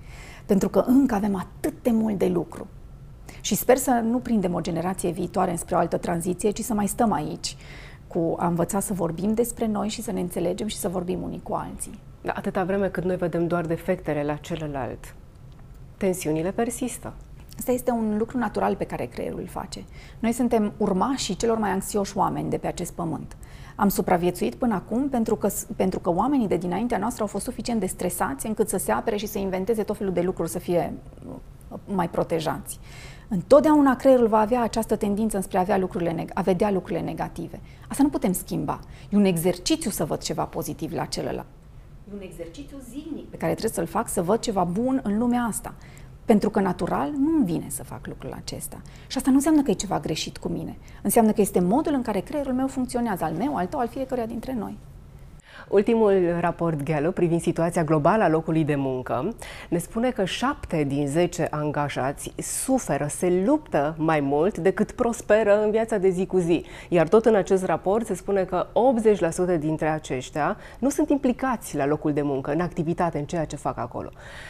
Pentru 0.45 0.69
că 0.69 0.79
încă 0.79 1.15
avem 1.15 1.35
atât 1.35 1.73
de 1.81 1.91
mult 1.91 2.17
de 2.17 2.27
lucru. 2.27 2.67
Și 3.41 3.55
sper 3.55 3.77
să 3.77 3.91
nu 4.03 4.19
prindem 4.19 4.53
o 4.53 4.61
generație 4.61 5.11
viitoare 5.11 5.51
înspre 5.51 5.75
o 5.75 5.77
altă 5.77 5.97
tranziție, 5.97 6.49
ci 6.49 6.61
să 6.61 6.73
mai 6.73 6.87
stăm 6.87 7.11
aici 7.11 7.55
cu 8.07 8.35
a 8.37 8.47
învăța 8.47 8.79
să 8.79 8.93
vorbim 8.93 9.33
despre 9.33 9.65
noi 9.65 9.87
și 9.87 10.01
să 10.01 10.11
ne 10.11 10.19
înțelegem 10.19 10.67
și 10.67 10.77
să 10.77 10.89
vorbim 10.89 11.21
unii 11.21 11.41
cu 11.43 11.53
alții. 11.53 11.99
Da, 12.21 12.31
atâta 12.35 12.63
vreme 12.63 12.87
cât 12.87 13.03
noi 13.03 13.15
vedem 13.15 13.47
doar 13.47 13.65
defectele 13.65 14.23
la 14.23 14.35
celălalt, 14.35 15.15
tensiunile 15.97 16.51
persistă. 16.51 17.13
Asta 17.57 17.71
este 17.71 17.91
un 17.91 18.17
lucru 18.17 18.37
natural 18.37 18.75
pe 18.75 18.83
care 18.83 19.05
creierul 19.05 19.39
îl 19.39 19.47
face. 19.47 19.83
Noi 20.19 20.31
suntem 20.31 20.73
urmașii 20.77 21.35
celor 21.35 21.57
mai 21.57 21.69
anxioși 21.69 22.17
oameni 22.17 22.49
de 22.49 22.57
pe 22.57 22.67
acest 22.67 22.93
pământ. 22.93 23.37
Am 23.75 23.89
supraviețuit 23.89 24.55
până 24.55 24.73
acum 24.73 25.09
pentru 25.09 25.35
că, 25.35 25.49
pentru 25.75 25.99
că 25.99 26.09
oamenii 26.09 26.47
de 26.47 26.57
dinaintea 26.57 26.97
noastră 26.97 27.21
au 27.21 27.27
fost 27.27 27.43
suficient 27.43 27.79
de 27.79 27.85
stresați 27.85 28.47
încât 28.47 28.69
să 28.69 28.77
se 28.77 28.91
apere 28.91 29.15
și 29.17 29.27
să 29.27 29.37
inventeze 29.37 29.83
tot 29.83 29.97
felul 29.97 30.13
de 30.13 30.21
lucruri 30.21 30.49
să 30.49 30.59
fie 30.59 30.93
uh, 31.27 31.79
mai 31.85 32.09
protejați. 32.09 32.79
Întotdeauna 33.29 33.95
creierul 33.95 34.27
va 34.27 34.39
avea 34.39 34.61
această 34.61 34.95
tendință 34.95 35.39
spre 35.39 35.57
a, 35.57 35.61
avea 35.61 35.77
lucrurile 35.77 36.25
a 36.33 36.41
vedea 36.41 36.71
lucrurile 36.71 37.05
negative. 37.05 37.59
Asta 37.87 38.03
nu 38.03 38.09
putem 38.09 38.31
schimba. 38.33 38.79
E 39.09 39.17
un 39.17 39.25
exercițiu 39.25 39.89
să 39.89 40.05
văd 40.05 40.21
ceva 40.21 40.43
pozitiv 40.43 40.93
la 40.93 41.05
celălalt. 41.05 41.47
E 42.11 42.13
un 42.15 42.21
exercițiu 42.21 42.77
zilnic 42.89 43.29
pe 43.29 43.37
care 43.37 43.51
trebuie 43.51 43.73
să-l 43.73 43.85
fac 43.85 44.09
să 44.09 44.21
văd 44.21 44.39
ceva 44.39 44.63
bun 44.63 44.99
în 45.03 45.17
lumea 45.17 45.41
asta. 45.41 45.73
Pentru 46.25 46.49
că 46.49 46.59
natural 46.59 47.11
nu-mi 47.11 47.45
vine 47.45 47.65
să 47.69 47.83
fac 47.83 48.07
lucrul 48.07 48.33
acesta. 48.35 48.81
Și 49.07 49.17
asta 49.17 49.29
nu 49.29 49.35
înseamnă 49.35 49.61
că 49.61 49.71
e 49.71 49.73
ceva 49.73 49.99
greșit 49.99 50.37
cu 50.37 50.47
mine. 50.47 50.77
Înseamnă 51.01 51.31
că 51.31 51.41
este 51.41 51.59
modul 51.59 51.93
în 51.93 52.01
care 52.01 52.19
creierul 52.19 52.53
meu 52.53 52.67
funcționează, 52.67 53.23
al 53.23 53.33
meu, 53.33 53.55
al 53.55 53.65
tău, 53.65 53.79
al 53.79 53.87
fiecăruia 53.87 54.25
dintre 54.25 54.53
noi. 54.53 54.77
Ultimul 55.67 56.37
raport 56.39 56.83
Gallup 56.83 57.13
privind 57.13 57.41
situația 57.41 57.83
globală 57.83 58.23
a 58.23 58.29
locului 58.29 58.63
de 58.63 58.75
muncă 58.75 59.35
ne 59.69 59.77
spune 59.77 60.11
că 60.11 60.25
7 60.25 60.83
din 60.83 61.07
10 61.07 61.47
angajați 61.51 62.33
suferă, 62.37 63.07
se 63.09 63.43
luptă 63.45 63.95
mai 63.97 64.19
mult 64.19 64.57
decât 64.57 64.91
prosperă 64.91 65.63
în 65.63 65.71
viața 65.71 65.97
de 65.97 66.09
zi 66.09 66.25
cu 66.25 66.37
zi. 66.37 66.65
Iar 66.89 67.07
tot 67.07 67.25
în 67.25 67.35
acest 67.35 67.65
raport 67.65 68.05
se 68.05 68.15
spune 68.15 68.43
că 68.43 68.67
80% 69.55 69.59
dintre 69.59 69.87
aceștia 69.87 70.57
nu 70.79 70.89
sunt 70.89 71.09
implicați 71.09 71.75
la 71.75 71.85
locul 71.85 72.13
de 72.13 72.21
muncă, 72.21 72.51
în 72.51 72.59
activitate, 72.59 73.17
în 73.17 73.25
ceea 73.25 73.45
ce 73.45 73.55
fac 73.55 73.77
acolo. 73.77 74.09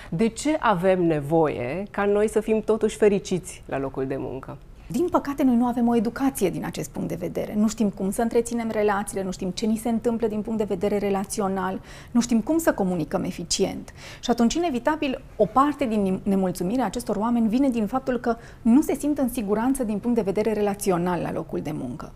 De 0.09 0.27
ce 0.27 0.55
avem 0.59 1.03
nevoie 1.03 1.83
ca 1.91 2.05
noi 2.05 2.29
să 2.29 2.39
fim 2.39 2.61
totuși 2.61 2.97
fericiți 2.97 3.63
la 3.65 3.79
locul 3.79 4.07
de 4.07 4.15
muncă? 4.17 4.57
Din 4.89 5.07
păcate, 5.11 5.43
noi 5.43 5.55
nu 5.55 5.65
avem 5.65 5.87
o 5.87 5.95
educație 5.95 6.49
din 6.49 6.65
acest 6.65 6.89
punct 6.89 7.09
de 7.09 7.15
vedere. 7.19 7.53
Nu 7.55 7.67
știm 7.67 7.89
cum 7.89 8.11
să 8.11 8.21
întreținem 8.21 8.69
relațiile, 8.71 9.23
nu 9.23 9.31
știm 9.31 9.49
ce 9.49 9.65
ni 9.65 9.77
se 9.77 9.89
întâmplă 9.89 10.27
din 10.27 10.41
punct 10.41 10.57
de 10.57 10.63
vedere 10.63 10.97
relațional, 10.97 11.81
nu 12.11 12.21
știm 12.21 12.41
cum 12.41 12.57
să 12.57 12.73
comunicăm 12.73 13.23
eficient. 13.23 13.93
Și 14.21 14.29
atunci, 14.29 14.53
inevitabil, 14.53 15.21
o 15.35 15.45
parte 15.45 15.85
din 15.85 16.19
nemulțumirea 16.23 16.85
acestor 16.85 17.15
oameni 17.15 17.47
vine 17.47 17.69
din 17.69 17.87
faptul 17.87 18.19
că 18.19 18.35
nu 18.61 18.81
se 18.81 18.95
simt 18.95 19.17
în 19.17 19.29
siguranță 19.29 19.83
din 19.83 19.99
punct 19.99 20.15
de 20.15 20.31
vedere 20.31 20.53
relațional 20.53 21.21
la 21.21 21.31
locul 21.31 21.59
de 21.59 21.71
muncă. 21.71 22.11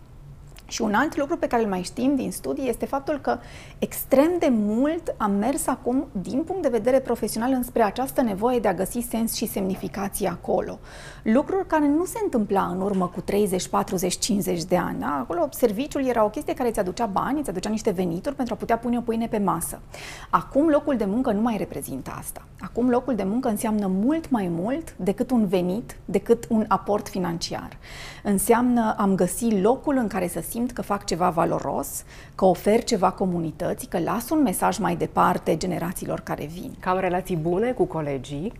Și 0.72 0.82
un 0.82 0.94
alt 0.94 1.16
lucru 1.16 1.36
pe 1.36 1.46
care 1.46 1.62
îl 1.62 1.68
mai 1.68 1.82
știm 1.82 2.16
din 2.16 2.32
studii 2.32 2.68
este 2.68 2.86
faptul 2.86 3.18
că 3.18 3.38
extrem 3.78 4.30
de 4.38 4.48
mult 4.50 5.14
am 5.16 5.30
mers 5.32 5.66
acum, 5.66 6.06
din 6.12 6.42
punct 6.42 6.62
de 6.62 6.68
vedere 6.68 7.00
profesional, 7.00 7.52
înspre 7.52 7.82
această 7.82 8.22
nevoie 8.22 8.58
de 8.58 8.68
a 8.68 8.74
găsi 8.74 9.06
sens 9.10 9.34
și 9.34 9.46
semnificație 9.46 10.28
acolo. 10.28 10.78
Lucruri 11.22 11.66
care 11.66 11.88
nu 11.88 12.04
se 12.04 12.18
întâmpla 12.22 12.62
în 12.62 12.80
urmă 12.80 13.06
cu 13.06 13.20
30, 13.20 13.68
40, 13.68 14.18
50 14.18 14.64
de 14.64 14.76
ani. 14.76 15.00
Da? 15.00 15.18
Acolo 15.20 15.48
serviciul 15.50 16.06
era 16.06 16.24
o 16.24 16.28
chestie 16.28 16.54
care 16.54 16.68
îți 16.68 16.78
aducea 16.78 17.06
bani, 17.06 17.38
îți 17.38 17.50
aducea 17.50 17.70
niște 17.70 17.90
venituri 17.90 18.34
pentru 18.34 18.54
a 18.54 18.56
putea 18.56 18.78
pune 18.78 18.98
o 18.98 19.00
pâine 19.00 19.26
pe 19.26 19.38
masă. 19.38 19.80
Acum 20.30 20.68
locul 20.68 20.96
de 20.96 21.04
muncă 21.04 21.32
nu 21.32 21.40
mai 21.40 21.56
reprezintă 21.56 22.14
asta. 22.18 22.42
Acum 22.64 22.88
locul 22.88 23.14
de 23.14 23.22
muncă 23.22 23.48
înseamnă 23.48 23.86
mult 23.86 24.30
mai 24.30 24.48
mult 24.50 24.94
decât 24.96 25.30
un 25.30 25.46
venit, 25.46 25.96
decât 26.04 26.46
un 26.48 26.64
aport 26.68 27.08
financiar. 27.08 27.68
Înseamnă 28.22 28.94
am 28.98 29.14
găsi 29.14 29.60
locul 29.60 29.96
în 29.96 30.06
care 30.06 30.28
să 30.28 30.40
simt 30.40 30.62
simt 30.62 30.74
că 30.74 30.82
fac 30.82 31.04
ceva 31.04 31.30
valoros, 31.30 32.04
că 32.34 32.44
ofer 32.44 32.84
ceva 32.84 33.10
comunității, 33.10 33.88
că 33.88 33.98
las 33.98 34.30
un 34.30 34.42
mesaj 34.42 34.78
mai 34.78 34.96
departe 34.96 35.56
generațiilor 35.56 36.20
care 36.20 36.44
vin. 36.44 36.74
Că 36.80 36.88
am 36.88 36.98
relații 36.98 37.36
bune 37.36 37.72
cu 37.72 37.84
colegii, 37.84 38.52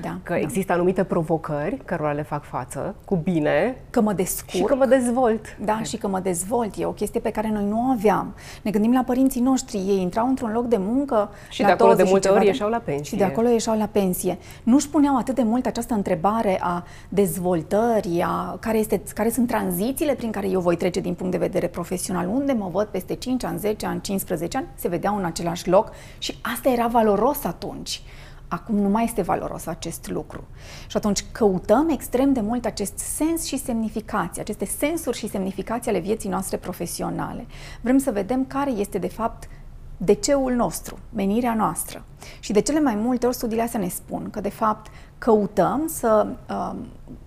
da, 0.00 0.18
că 0.22 0.32
da. 0.32 0.38
există 0.38 0.72
anumite 0.72 1.04
provocări 1.04 1.78
cărora 1.84 2.12
le 2.12 2.22
fac 2.22 2.44
față 2.44 2.94
cu 3.04 3.16
bine. 3.16 3.76
Că 3.90 4.00
mă 4.00 4.12
descurc. 4.12 4.50
Și 4.50 4.62
că 4.62 4.74
mă 4.74 4.86
dezvolt. 4.86 5.56
Da, 5.64 5.82
și 5.82 5.96
că 5.96 6.08
mă 6.08 6.20
dezvolt. 6.20 6.74
E 6.78 6.86
o 6.86 6.92
chestie 6.92 7.20
pe 7.20 7.30
care 7.30 7.50
noi 7.50 7.64
nu 7.64 7.78
o 7.78 7.90
aveam. 7.90 8.34
Ne 8.62 8.70
gândim 8.70 8.92
la 8.92 9.02
părinții 9.02 9.40
noștri. 9.40 9.76
Ei 9.76 10.00
intrau 10.00 10.28
într-un 10.28 10.52
loc 10.52 10.66
de 10.66 10.76
muncă 10.76 11.30
și 11.50 11.62
de 11.62 11.70
acolo 11.70 11.94
de 11.94 12.02
multe 12.02 12.28
ori 12.28 12.46
ieșeau 12.46 12.70
la 12.70 12.78
pensie. 12.78 13.04
Și 13.04 13.16
de 13.16 13.24
acolo 13.24 13.48
ieșeau 13.48 13.78
la 13.78 13.88
pensie. 13.92 14.38
Nu-și 14.62 14.88
puneau 14.88 15.16
atât 15.16 15.34
de 15.34 15.42
mult 15.42 15.66
această 15.66 15.94
întrebare 15.94 16.58
a 16.60 16.84
dezvoltării, 17.08 18.22
a 18.22 18.56
care, 18.60 18.78
este, 18.78 19.02
care 19.14 19.30
sunt 19.30 19.46
tranzițiile 19.46 20.14
prin 20.14 20.30
care 20.30 20.48
eu 20.48 20.60
voi 20.60 20.76
trece 20.76 21.00
din 21.00 21.14
punct 21.14 21.32
de 21.32 21.38
vedere 21.38 21.66
profesional. 21.66 22.28
Unde 22.28 22.52
mă 22.52 22.68
văd 22.72 22.86
peste 22.86 23.14
5 23.14 23.44
ani, 23.44 23.58
10 23.58 23.86
ani, 23.86 24.00
15 24.00 24.56
ani? 24.56 24.66
Se 24.74 24.88
vedeau 24.88 25.16
în 25.16 25.24
același 25.24 25.68
loc 25.68 25.90
și 26.18 26.38
asta 26.42 26.68
era 26.68 26.86
valoros 26.86 27.44
atunci. 27.44 28.02
Acum 28.48 28.74
nu 28.74 28.88
mai 28.88 29.04
este 29.04 29.22
valoros 29.22 29.66
acest 29.66 30.10
lucru. 30.10 30.44
Și 30.86 30.96
atunci 30.96 31.24
căutăm 31.32 31.88
extrem 31.88 32.32
de 32.32 32.40
mult 32.40 32.64
acest 32.64 32.98
sens 32.98 33.44
și 33.44 33.58
semnificație, 33.58 34.42
aceste 34.42 34.64
sensuri 34.64 35.18
și 35.18 35.28
semnificații 35.28 35.90
ale 35.90 36.00
vieții 36.00 36.28
noastre 36.28 36.56
profesionale. 36.56 37.46
Vrem 37.80 37.98
să 37.98 38.10
vedem 38.10 38.44
care 38.44 38.70
este 38.70 38.98
de 38.98 39.08
fapt 39.08 39.48
de 39.96 40.12
ceul 40.12 40.52
nostru, 40.52 40.98
menirea 41.14 41.54
noastră. 41.54 42.04
Și 42.40 42.52
de 42.52 42.60
cele 42.60 42.80
mai 42.80 42.94
multe 42.94 43.26
ori 43.26 43.34
studiile 43.34 43.62
astea 43.62 43.80
ne 43.80 43.88
spun 43.88 44.30
că 44.30 44.40
de 44.40 44.48
fapt 44.48 44.90
căutăm 45.18 45.82
să 45.86 46.26
uh, 46.50 46.74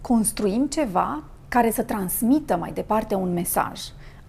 construim 0.01 0.65
ceva 0.65 1.23
care 1.47 1.71
să 1.71 1.83
transmită 1.83 2.57
mai 2.57 2.71
departe 2.71 3.15
un 3.15 3.33
mesaj 3.33 3.79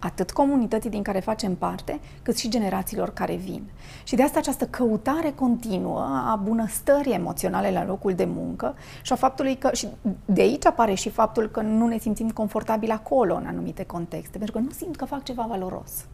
atât 0.01 0.31
comunității 0.31 0.91
din 0.91 1.03
care 1.03 1.21
facem 1.21 1.55
parte, 1.55 2.01
cât 2.23 2.37
și 2.37 2.49
generațiilor 2.49 3.11
care 3.11 3.35
vin. 3.35 3.63
Și 4.05 4.15
de 4.15 4.23
asta 4.23 4.39
această 4.39 4.67
căutare 4.67 5.33
continuă 5.35 6.01
a 6.01 6.41
bunăstării 6.45 7.13
emoționale 7.13 7.71
la 7.71 7.85
locul 7.85 8.15
de 8.15 8.25
muncă 8.25 8.75
și 9.03 9.13
a 9.13 9.17
faptului 9.17 9.57
că, 9.57 9.71
și 9.73 9.89
de 10.25 10.41
aici 10.41 10.67
apare 10.67 10.95
și 10.95 11.11
faptul 11.11 11.49
că 11.49 11.61
nu 11.61 11.87
ne 11.87 11.99
simțim 11.99 12.31
confortabil 12.31 12.91
acolo 12.91 13.35
în 13.35 13.47
anumite 13.47 13.85
contexte, 13.85 14.39
pentru 14.39 14.57
că 14.57 14.63
nu 14.63 14.71
simt 14.71 14.97
că 14.97 15.05
fac 15.05 15.23
ceva 15.23 15.47
valoros. 15.49 16.05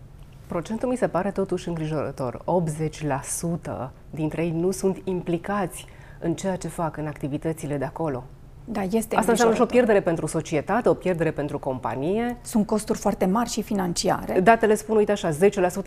Procentul 0.46 0.88
mi 0.88 0.96
se 0.96 1.08
pare 1.08 1.30
totuși 1.30 1.68
îngrijorător. 1.68 2.44
80% 3.88 3.90
dintre 4.10 4.44
ei 4.44 4.50
nu 4.50 4.70
sunt 4.70 5.00
implicați 5.04 5.86
în 6.20 6.34
ceea 6.34 6.56
ce 6.56 6.68
fac 6.68 6.96
în 6.96 7.06
activitățile 7.06 7.76
de 7.76 7.84
acolo. 7.84 8.24
Da, 8.68 8.82
este 8.82 9.16
Asta 9.16 9.30
înseamnă 9.30 9.54
și 9.54 9.60
o 9.60 9.66
pierdere 9.66 10.00
pentru 10.00 10.26
societate, 10.26 10.88
o 10.88 10.94
pierdere 10.94 11.30
pentru 11.30 11.58
companie. 11.58 12.36
Sunt 12.42 12.66
costuri 12.66 12.98
foarte 12.98 13.24
mari 13.24 13.50
și 13.50 13.62
financiare. 13.62 14.40
Datele 14.40 14.74
spun, 14.74 14.96
uite 14.96 15.12
așa, 15.12 15.30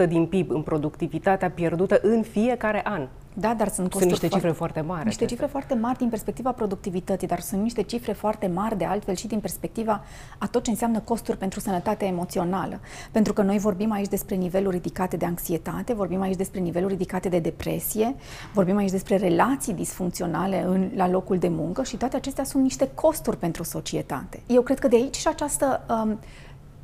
10% 0.05 0.07
din 0.07 0.25
PIB 0.25 0.51
în 0.51 0.61
productivitatea 0.61 1.49
pierdută 1.49 1.99
în 2.01 2.21
fiecare 2.21 2.81
an. 2.83 3.07
Da, 3.39 3.53
dar 3.53 3.67
sunt, 3.67 3.93
sunt 3.93 4.09
niște 4.09 4.27
cifre 4.27 4.51
foarte 4.51 4.81
mari. 4.81 5.05
Niște 5.05 5.25
cifre 5.25 5.45
foarte 5.45 5.73
mari 5.73 5.97
din 5.97 6.09
perspectiva 6.09 6.51
productivității, 6.51 7.27
dar 7.27 7.39
sunt 7.39 7.61
niște 7.61 7.81
cifre 7.81 8.13
foarte 8.13 8.47
mari 8.47 8.77
de 8.77 8.85
altfel 8.85 9.15
și 9.15 9.27
din 9.27 9.39
perspectiva 9.39 10.03
a 10.37 10.47
tot 10.47 10.63
ce 10.63 10.69
înseamnă 10.69 10.99
costuri 10.99 11.37
pentru 11.37 11.59
sănătatea 11.59 12.07
emoțională. 12.07 12.79
Pentru 13.11 13.33
că 13.33 13.41
noi 13.41 13.57
vorbim 13.57 13.91
aici 13.91 14.07
despre 14.07 14.35
niveluri 14.35 14.75
ridicate 14.75 15.17
de 15.17 15.25
anxietate, 15.25 15.93
vorbim 15.93 16.21
aici 16.21 16.35
despre 16.35 16.59
niveluri 16.59 16.91
ridicate 16.91 17.29
de 17.29 17.39
depresie, 17.39 18.15
vorbim 18.53 18.77
aici 18.77 18.91
despre 18.91 19.17
relații 19.17 19.73
disfuncționale 19.73 20.63
în, 20.63 20.91
la 20.95 21.09
locul 21.09 21.37
de 21.37 21.47
muncă 21.47 21.83
și 21.83 21.97
toate 21.97 22.15
acestea 22.15 22.43
sunt 22.43 22.63
niște 22.63 22.89
costuri 22.95 23.37
pentru 23.37 23.63
societate. 23.63 24.39
Eu 24.47 24.61
cred 24.61 24.79
că 24.79 24.87
de 24.87 24.95
aici 24.95 25.15
și 25.15 25.27
această 25.27 25.85
um, 25.89 26.19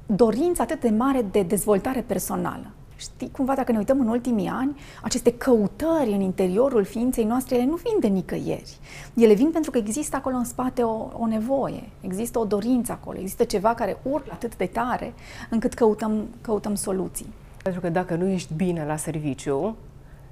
dorință 0.05 0.61
atât 0.61 0.81
de 0.81 0.89
mare 0.89 1.25
de 1.31 1.41
dezvoltare 1.41 2.01
personală. 2.01 2.65
Știi, 2.95 3.31
cumva 3.31 3.55
dacă 3.55 3.71
ne 3.71 3.77
uităm 3.77 3.99
în 3.99 4.07
ultimii 4.07 4.47
ani, 4.47 4.79
aceste 5.01 5.33
căutări 5.33 6.11
în 6.11 6.21
interiorul 6.21 6.83
ființei 6.83 7.23
noastre, 7.23 7.55
ele 7.55 7.65
nu 7.65 7.75
vin 7.75 7.99
de 7.99 8.07
nicăieri. 8.07 8.77
Ele 9.13 9.33
vin 9.33 9.51
pentru 9.51 9.71
că 9.71 9.77
există 9.77 10.15
acolo 10.15 10.35
în 10.35 10.43
spate 10.43 10.81
o, 10.81 11.09
o 11.13 11.27
nevoie, 11.27 11.89
există 12.01 12.39
o 12.39 12.45
dorință 12.45 12.91
acolo, 12.91 13.17
există 13.17 13.43
ceva 13.43 13.73
care 13.73 13.97
urlă 14.01 14.31
atât 14.31 14.57
de 14.57 14.65
tare 14.65 15.13
încât 15.49 15.73
căutăm, 15.73 16.27
căutăm 16.41 16.75
soluții. 16.75 17.33
Pentru 17.63 17.81
că 17.81 17.89
dacă 17.89 18.15
nu 18.15 18.27
ești 18.27 18.53
bine 18.53 18.85
la 18.85 18.95
serviciu, 18.95 19.75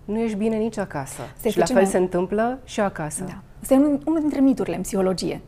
nu 0.06 0.19
ești 0.19 0.38
bine 0.38 0.56
nici 0.56 0.78
acasă. 0.78 1.21
Se 1.39 1.49
și 1.49 1.58
la 1.58 1.65
fel 1.65 1.86
se 1.86 1.97
întâmplă 1.97 2.60
și 2.63 2.80
acasă. 2.80 3.23
Da. 3.23 3.41
Este 3.63 3.76
unul 4.06 4.19
dintre 4.19 4.39
miturile 4.39 4.76
în 4.76 4.82
psihologie. 4.82 5.41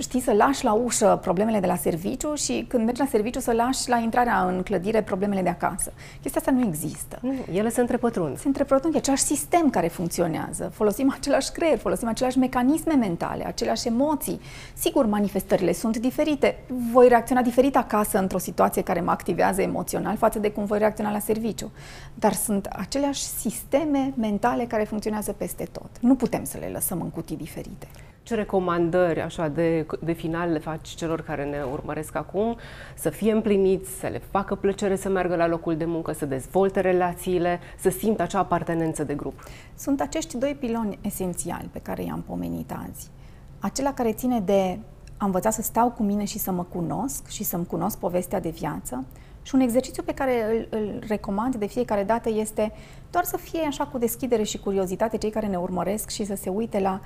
Știi, 0.00 0.20
să 0.20 0.32
lași 0.32 0.64
la 0.64 0.72
ușă 0.72 1.18
problemele 1.22 1.60
de 1.60 1.66
la 1.66 1.76
serviciu 1.76 2.34
și 2.34 2.64
când 2.68 2.84
mergi 2.84 3.00
la 3.00 3.06
serviciu 3.06 3.40
să 3.40 3.52
lași 3.52 3.88
la 3.88 3.96
intrarea 3.96 4.44
în 4.44 4.62
clădire 4.62 5.02
problemele 5.02 5.42
de 5.42 5.48
acasă. 5.48 5.92
Chestia 6.20 6.40
asta 6.40 6.50
nu 6.52 6.66
există. 6.66 7.18
Nu, 7.22 7.34
ele 7.52 7.70
se 7.70 7.80
întrepătrund. 7.80 8.38
Se 8.38 8.46
întrepătrund, 8.46 8.94
e 8.94 8.98
același 8.98 9.22
sistem 9.22 9.70
care 9.70 9.88
funcționează. 9.88 10.70
Folosim 10.74 11.14
același 11.16 11.52
creier, 11.52 11.78
folosim 11.78 12.08
aceleași 12.08 12.38
mecanisme 12.38 12.94
mentale, 12.94 13.46
aceleași 13.46 13.88
emoții. 13.88 14.40
Sigur, 14.74 15.06
manifestările 15.06 15.72
sunt 15.72 15.96
diferite. 15.96 16.58
Voi 16.92 17.08
reacționa 17.08 17.42
diferit 17.42 17.76
acasă 17.76 18.18
într-o 18.18 18.38
situație 18.38 18.82
care 18.82 19.00
mă 19.00 19.10
activează 19.10 19.62
emoțional 19.62 20.16
față 20.16 20.38
de 20.38 20.50
cum 20.50 20.64
voi 20.64 20.78
reacționa 20.78 21.10
la 21.10 21.18
serviciu. 21.18 21.70
Dar 22.14 22.32
sunt 22.32 22.66
aceleași 22.66 23.22
sisteme 23.22 24.12
mentale 24.16 24.64
care 24.64 24.84
funcționează 24.84 25.32
peste 25.32 25.68
tot. 25.72 25.90
Nu 26.00 26.14
putem 26.14 26.44
să 26.44 26.58
le 26.58 26.70
lăsăm 26.72 27.00
în 27.00 27.10
cutii 27.10 27.36
diferite. 27.42 27.86
Ce 28.22 28.34
recomandări 28.34 29.20
așa 29.20 29.48
de, 29.48 29.86
de 30.00 30.12
final 30.12 30.50
le 30.50 30.58
faci 30.58 30.88
celor 30.88 31.20
care 31.20 31.44
ne 31.44 31.62
urmăresc 31.72 32.14
acum 32.14 32.56
să 32.94 33.10
fie 33.10 33.32
împliniți, 33.32 33.90
să 33.90 34.06
le 34.06 34.22
facă 34.30 34.54
plăcere 34.54 34.96
să 34.96 35.08
meargă 35.08 35.36
la 35.36 35.46
locul 35.46 35.76
de 35.76 35.84
muncă, 35.84 36.12
să 36.12 36.26
dezvolte 36.26 36.80
relațiile, 36.80 37.60
să 37.78 37.90
simtă 37.90 38.22
acea 38.22 38.38
apartenență 38.38 39.04
de 39.04 39.14
grup? 39.14 39.42
Sunt 39.74 40.00
acești 40.00 40.38
doi 40.38 40.56
piloni 40.60 40.98
esențiali 41.00 41.68
pe 41.72 41.78
care 41.78 42.02
i-am 42.02 42.22
pomenit 42.26 42.72
azi. 42.88 43.10
Acela 43.58 43.92
care 43.94 44.12
ține 44.12 44.40
de 44.40 44.78
a 45.16 45.24
învăța 45.24 45.50
să 45.50 45.62
stau 45.62 45.90
cu 45.90 46.02
mine 46.02 46.24
și 46.24 46.38
să 46.38 46.50
mă 46.50 46.62
cunosc 46.62 47.28
și 47.28 47.44
să-mi 47.44 47.66
cunosc 47.66 47.98
povestea 47.98 48.40
de 48.40 48.48
viață 48.48 49.04
și 49.42 49.54
un 49.54 49.60
exercițiu 49.60 50.02
pe 50.02 50.14
care 50.14 50.44
îl, 50.50 50.78
îl 50.78 51.02
recomand 51.08 51.56
de 51.56 51.66
fiecare 51.66 52.04
dată 52.04 52.30
este 52.30 52.72
doar 53.10 53.24
să 53.24 53.36
fie 53.36 53.64
așa 53.66 53.86
cu 53.86 53.98
deschidere 53.98 54.42
și 54.42 54.58
curiozitate 54.58 55.16
cei 55.16 55.30
care 55.30 55.46
ne 55.46 55.56
urmăresc 55.56 56.10
și 56.10 56.24
să 56.24 56.34
se 56.34 56.50
uite 56.50 56.80
la 56.80 57.00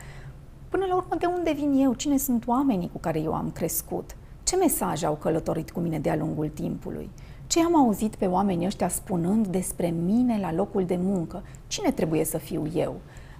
Până 0.69 0.85
la 0.89 0.95
urmă, 0.95 1.17
de 1.19 1.27
unde 1.27 1.53
vin 1.53 1.73
eu? 1.73 1.95
Cine 1.95 2.17
sunt 2.17 2.47
oamenii 2.47 2.91
cu 2.93 2.99
care 2.99 3.21
eu 3.21 3.35
am 3.35 3.51
crescut? 3.51 4.17
Ce 4.43 4.57
mesaje 4.57 5.07
au 5.07 5.15
călătorit 5.15 5.71
cu 5.71 5.81
mine 5.81 5.99
de-a 5.99 6.17
lungul 6.17 6.49
timpului? 6.49 7.11
Ce 7.47 7.65
am 7.65 7.77
auzit 7.77 8.15
pe 8.15 8.27
oamenii 8.27 8.67
ăștia 8.67 8.89
spunând 8.89 9.47
despre 9.47 9.89
mine 9.89 10.39
la 10.41 10.53
locul 10.53 10.85
de 10.85 10.99
muncă? 11.03 11.43
Cine 11.67 11.91
trebuie 11.91 12.25
să 12.25 12.39
fiu 12.39 12.67
eu? 12.75 12.95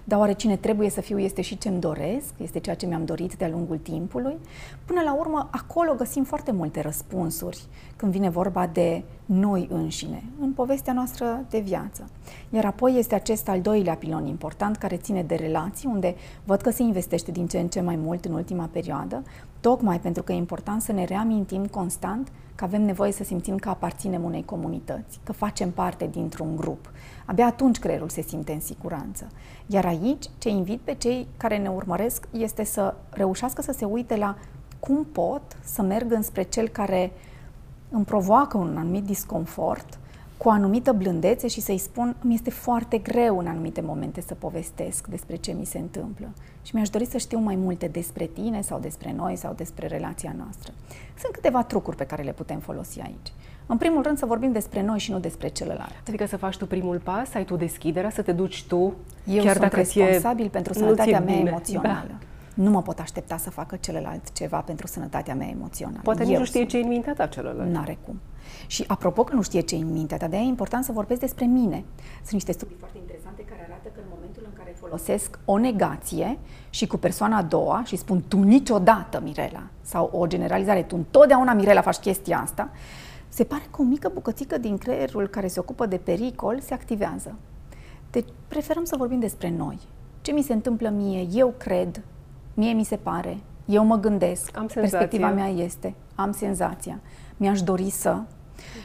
Dar 0.09 0.19
oare 0.19 0.33
cine 0.33 0.55
trebuie 0.55 0.89
să 0.89 1.01
fiu 1.01 1.19
este 1.19 1.41
și 1.41 1.57
ce-mi 1.57 1.79
doresc? 1.79 2.33
Este 2.37 2.59
ceea 2.59 2.75
ce 2.75 2.85
mi-am 2.85 3.05
dorit 3.05 3.35
de-a 3.35 3.49
lungul 3.49 3.77
timpului? 3.77 4.37
Până 4.85 5.01
la 5.01 5.15
urmă, 5.15 5.47
acolo 5.51 5.93
găsim 5.93 6.23
foarte 6.23 6.51
multe 6.51 6.81
răspunsuri 6.81 7.63
când 7.95 8.11
vine 8.11 8.29
vorba 8.29 8.67
de 8.67 9.03
noi 9.25 9.67
înșine, 9.71 10.23
în 10.39 10.51
povestea 10.51 10.93
noastră 10.93 11.45
de 11.49 11.59
viață. 11.59 12.09
Iar 12.49 12.65
apoi 12.65 12.97
este 12.97 13.15
acest 13.15 13.49
al 13.49 13.61
doilea 13.61 13.95
pilon 13.95 14.25
important 14.25 14.75
care 14.75 14.97
ține 14.97 15.23
de 15.23 15.35
relații, 15.35 15.89
unde 15.93 16.15
văd 16.43 16.61
că 16.61 16.69
se 16.69 16.81
investește 16.81 17.31
din 17.31 17.47
ce 17.47 17.59
în 17.59 17.67
ce 17.67 17.81
mai 17.81 17.95
mult 17.95 18.25
în 18.25 18.33
ultima 18.33 18.69
perioadă, 18.71 19.23
tocmai 19.59 19.99
pentru 19.99 20.23
că 20.23 20.31
e 20.31 20.35
important 20.35 20.81
să 20.81 20.91
ne 20.91 21.03
reamintim 21.03 21.65
constant 21.65 22.31
că 22.55 22.63
avem 22.63 22.81
nevoie 22.81 23.11
să 23.11 23.23
simțim 23.23 23.57
că 23.57 23.69
aparținem 23.69 24.23
unei 24.23 24.45
comunități, 24.45 25.19
că 25.23 25.31
facem 25.31 25.71
parte 25.71 26.09
dintr-un 26.11 26.55
grup. 26.55 26.89
Abia 27.29 27.45
atunci 27.45 27.79
creierul 27.79 28.09
se 28.09 28.21
simte 28.21 28.51
în 28.51 28.59
siguranță. 28.59 29.27
Iar 29.65 29.85
aici, 29.85 30.25
ce 30.37 30.49
invit 30.49 30.79
pe 30.79 30.93
cei 30.93 31.27
care 31.37 31.57
ne 31.57 31.69
urmăresc 31.69 32.27
este 32.31 32.63
să 32.63 32.95
reușească 33.09 33.61
să 33.61 33.71
se 33.71 33.85
uite 33.85 34.15
la 34.15 34.37
cum 34.79 35.05
pot 35.11 35.41
să 35.63 35.81
merg 35.81 36.11
înspre 36.11 36.43
cel 36.43 36.67
care 36.67 37.11
îmi 37.89 38.05
provoacă 38.05 38.57
un 38.57 38.77
anumit 38.77 39.03
disconfort, 39.03 39.99
cu 40.37 40.47
o 40.47 40.51
anumită 40.51 40.91
blândețe 40.91 41.47
și 41.47 41.61
să-i 41.61 41.77
spun, 41.77 42.15
mi 42.21 42.33
este 42.33 42.49
foarte 42.49 42.97
greu 42.97 43.37
în 43.37 43.47
anumite 43.47 43.81
momente 43.81 44.21
să 44.21 44.33
povestesc 44.33 45.07
despre 45.07 45.35
ce 45.35 45.51
mi 45.51 45.65
se 45.65 45.77
întâmplă 45.77 46.27
și 46.61 46.75
mi-aș 46.75 46.89
dori 46.89 47.05
să 47.05 47.17
știu 47.17 47.39
mai 47.39 47.55
multe 47.55 47.87
despre 47.87 48.25
tine 48.25 48.61
sau 48.61 48.79
despre 48.79 49.13
noi 49.13 49.35
sau 49.35 49.53
despre 49.53 49.87
relația 49.87 50.33
noastră. 50.37 50.73
Sunt 51.19 51.33
câteva 51.33 51.63
trucuri 51.63 51.95
pe 51.95 52.05
care 52.05 52.23
le 52.23 52.33
putem 52.33 52.59
folosi 52.59 52.99
aici. 52.99 53.31
În 53.67 53.77
primul 53.77 54.01
rând 54.01 54.17
să 54.17 54.25
vorbim 54.25 54.51
despre 54.51 54.83
noi 54.83 54.99
și 54.99 55.11
nu 55.11 55.19
despre 55.19 55.47
celălalt. 55.47 55.93
Adică 56.07 56.25
să 56.25 56.37
faci 56.37 56.57
tu 56.57 56.65
primul 56.65 56.99
pas, 57.03 57.33
ai 57.33 57.45
tu 57.45 57.55
deschiderea, 57.55 58.09
să 58.09 58.21
te 58.21 58.31
duci 58.31 58.63
tu, 58.63 58.95
Eu 59.25 59.43
chiar 59.43 59.55
sunt 59.55 59.59
dacă 59.59 59.75
responsabil 59.75 60.45
e, 60.45 60.49
pentru 60.49 60.73
sănătatea 60.73 61.19
mea 61.19 61.35
bine. 61.35 61.49
emoțională. 61.49 62.07
Da 62.07 62.25
nu 62.57 62.69
mă 62.69 62.81
pot 62.81 62.99
aștepta 62.99 63.37
să 63.37 63.49
facă 63.49 63.75
celălalt 63.75 64.31
ceva 64.31 64.57
pentru 64.57 64.87
sănătatea 64.87 65.35
mea 65.35 65.47
emoțională. 65.47 65.99
Poate 66.03 66.23
nici 66.23 66.37
nu 66.37 66.45
știe 66.45 66.65
ce 66.65 66.77
e 66.77 66.81
în 66.81 66.87
mintea 66.87 67.13
ta 67.13 67.25
celălalt. 67.25 67.69
N-are 67.71 67.97
cum. 68.05 68.19
Și 68.67 68.83
apropo 68.87 69.23
că 69.23 69.35
nu 69.35 69.41
știe 69.41 69.61
ce 69.61 69.75
e 69.75 69.81
în 69.81 69.91
mintea 69.91 70.17
ta, 70.17 70.27
de 70.27 70.37
e 70.37 70.39
important 70.39 70.83
să 70.83 70.91
vorbesc 70.91 71.19
despre 71.19 71.45
mine. 71.45 71.83
Sunt 72.15 72.31
niște 72.31 72.51
studii 72.51 72.75
foarte 72.79 72.97
interesante 72.97 73.41
care 73.49 73.67
arată 73.69 73.87
că 73.93 73.99
în 73.99 74.07
momentul 74.13 74.43
în 74.45 74.57
care 74.57 74.75
folosesc 74.79 75.39
o 75.45 75.57
negație 75.57 76.37
și 76.69 76.87
cu 76.87 76.97
persoana 76.97 77.37
a 77.37 77.41
doua 77.41 77.83
și 77.85 77.95
spun 77.95 78.23
tu 78.27 78.41
niciodată, 78.41 79.21
Mirela, 79.23 79.63
sau 79.81 80.09
o 80.13 80.27
generalizare, 80.27 80.83
tu 80.83 80.95
întotdeauna, 80.95 81.53
Mirela, 81.53 81.81
faci 81.81 81.97
chestia 81.97 82.39
asta, 82.39 82.69
se 83.29 83.43
pare 83.43 83.63
că 83.71 83.81
o 83.81 83.83
mică 83.83 84.11
bucățică 84.13 84.57
din 84.57 84.77
creierul 84.77 85.27
care 85.27 85.47
se 85.47 85.59
ocupă 85.59 85.85
de 85.85 85.97
pericol 85.97 86.59
se 86.59 86.73
activează. 86.73 87.35
Deci 88.11 88.27
preferăm 88.47 88.83
să 88.83 88.95
vorbim 88.97 89.19
despre 89.19 89.49
noi. 89.49 89.79
Ce 90.21 90.31
mi 90.31 90.41
se 90.41 90.53
întâmplă 90.53 90.89
mie, 90.89 91.27
eu 91.31 91.53
cred, 91.57 92.01
mie 92.53 92.73
mi 92.73 92.83
se 92.83 92.95
pare, 92.95 93.37
eu 93.65 93.85
mă 93.85 93.95
gândesc, 93.95 94.57
am 94.57 94.65
perspectiva 94.73 95.31
mea 95.31 95.47
este, 95.47 95.93
am 96.15 96.31
senzația, 96.31 96.99
mi-aș 97.37 97.61
dori 97.61 97.89
să. 97.89 98.21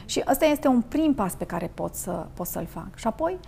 Și 0.05 0.23
ăsta 0.29 0.45
este 0.45 0.67
un 0.67 0.81
prim 0.81 1.13
pas 1.13 1.35
pe 1.35 1.45
care 1.45 1.71
pot, 1.73 1.95
să, 1.95 2.25
pot 2.33 2.47
să-l 2.47 2.65
fac. 2.65 2.95
Și 2.95 3.07
apoi, 3.07 3.39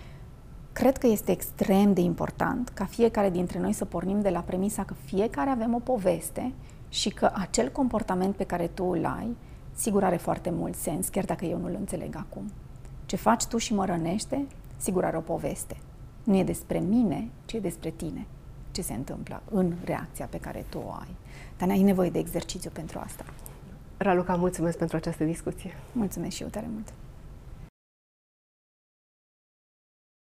cred 0.72 0.96
că 0.96 1.06
este 1.06 1.30
extrem 1.30 1.92
de 1.92 2.00
important 2.00 2.68
ca 2.68 2.84
fiecare 2.84 3.30
dintre 3.30 3.58
noi 3.58 3.72
să 3.72 3.84
pornim 3.84 4.20
de 4.20 4.28
la 4.28 4.40
premisa 4.40 4.84
că 4.84 4.94
fiecare 5.04 5.50
avem 5.50 5.74
o 5.74 5.78
poveste 5.78 6.52
și 6.88 7.10
că 7.10 7.30
acel 7.34 7.68
comportament 7.70 8.36
pe 8.36 8.44
care 8.44 8.66
tu 8.66 8.84
îl 8.84 9.04
ai, 9.04 9.36
sigur 9.76 10.04
are 10.04 10.16
foarte 10.16 10.50
mult 10.50 10.74
sens, 10.74 11.08
chiar 11.08 11.24
dacă 11.24 11.44
eu 11.44 11.58
nu-l 11.58 11.76
înțeleg 11.78 12.16
acum. 12.16 12.52
Ce 13.06 13.16
faci 13.16 13.44
tu 13.44 13.58
și 13.58 13.74
mă 13.74 13.84
rănește, 13.84 14.46
sigur 14.76 15.04
are 15.04 15.16
o 15.16 15.20
poveste. 15.20 15.76
Nu 16.24 16.36
e 16.36 16.44
despre 16.44 16.78
mine, 16.78 17.28
ci 17.44 17.52
e 17.52 17.60
despre 17.60 17.90
tine 17.90 18.26
ce 18.70 18.82
se 18.82 18.92
întâmplă 18.92 19.42
în 19.50 19.72
reacția 19.84 20.26
pe 20.26 20.38
care 20.38 20.64
tu 20.68 20.82
o 20.86 20.90
ai. 20.90 21.16
Dar 21.58 21.68
ai 21.68 21.82
nevoie 21.82 22.10
de 22.10 22.18
exercițiu 22.18 22.70
pentru 22.70 22.98
asta. 22.98 23.24
Raluca, 23.96 24.34
mulțumesc 24.34 24.78
pentru 24.78 24.96
această 24.96 25.24
discuție. 25.24 25.74
Mulțumesc 25.92 26.34
și 26.34 26.42
eu 26.42 26.48
tare 26.48 26.66
mult. 26.72 26.92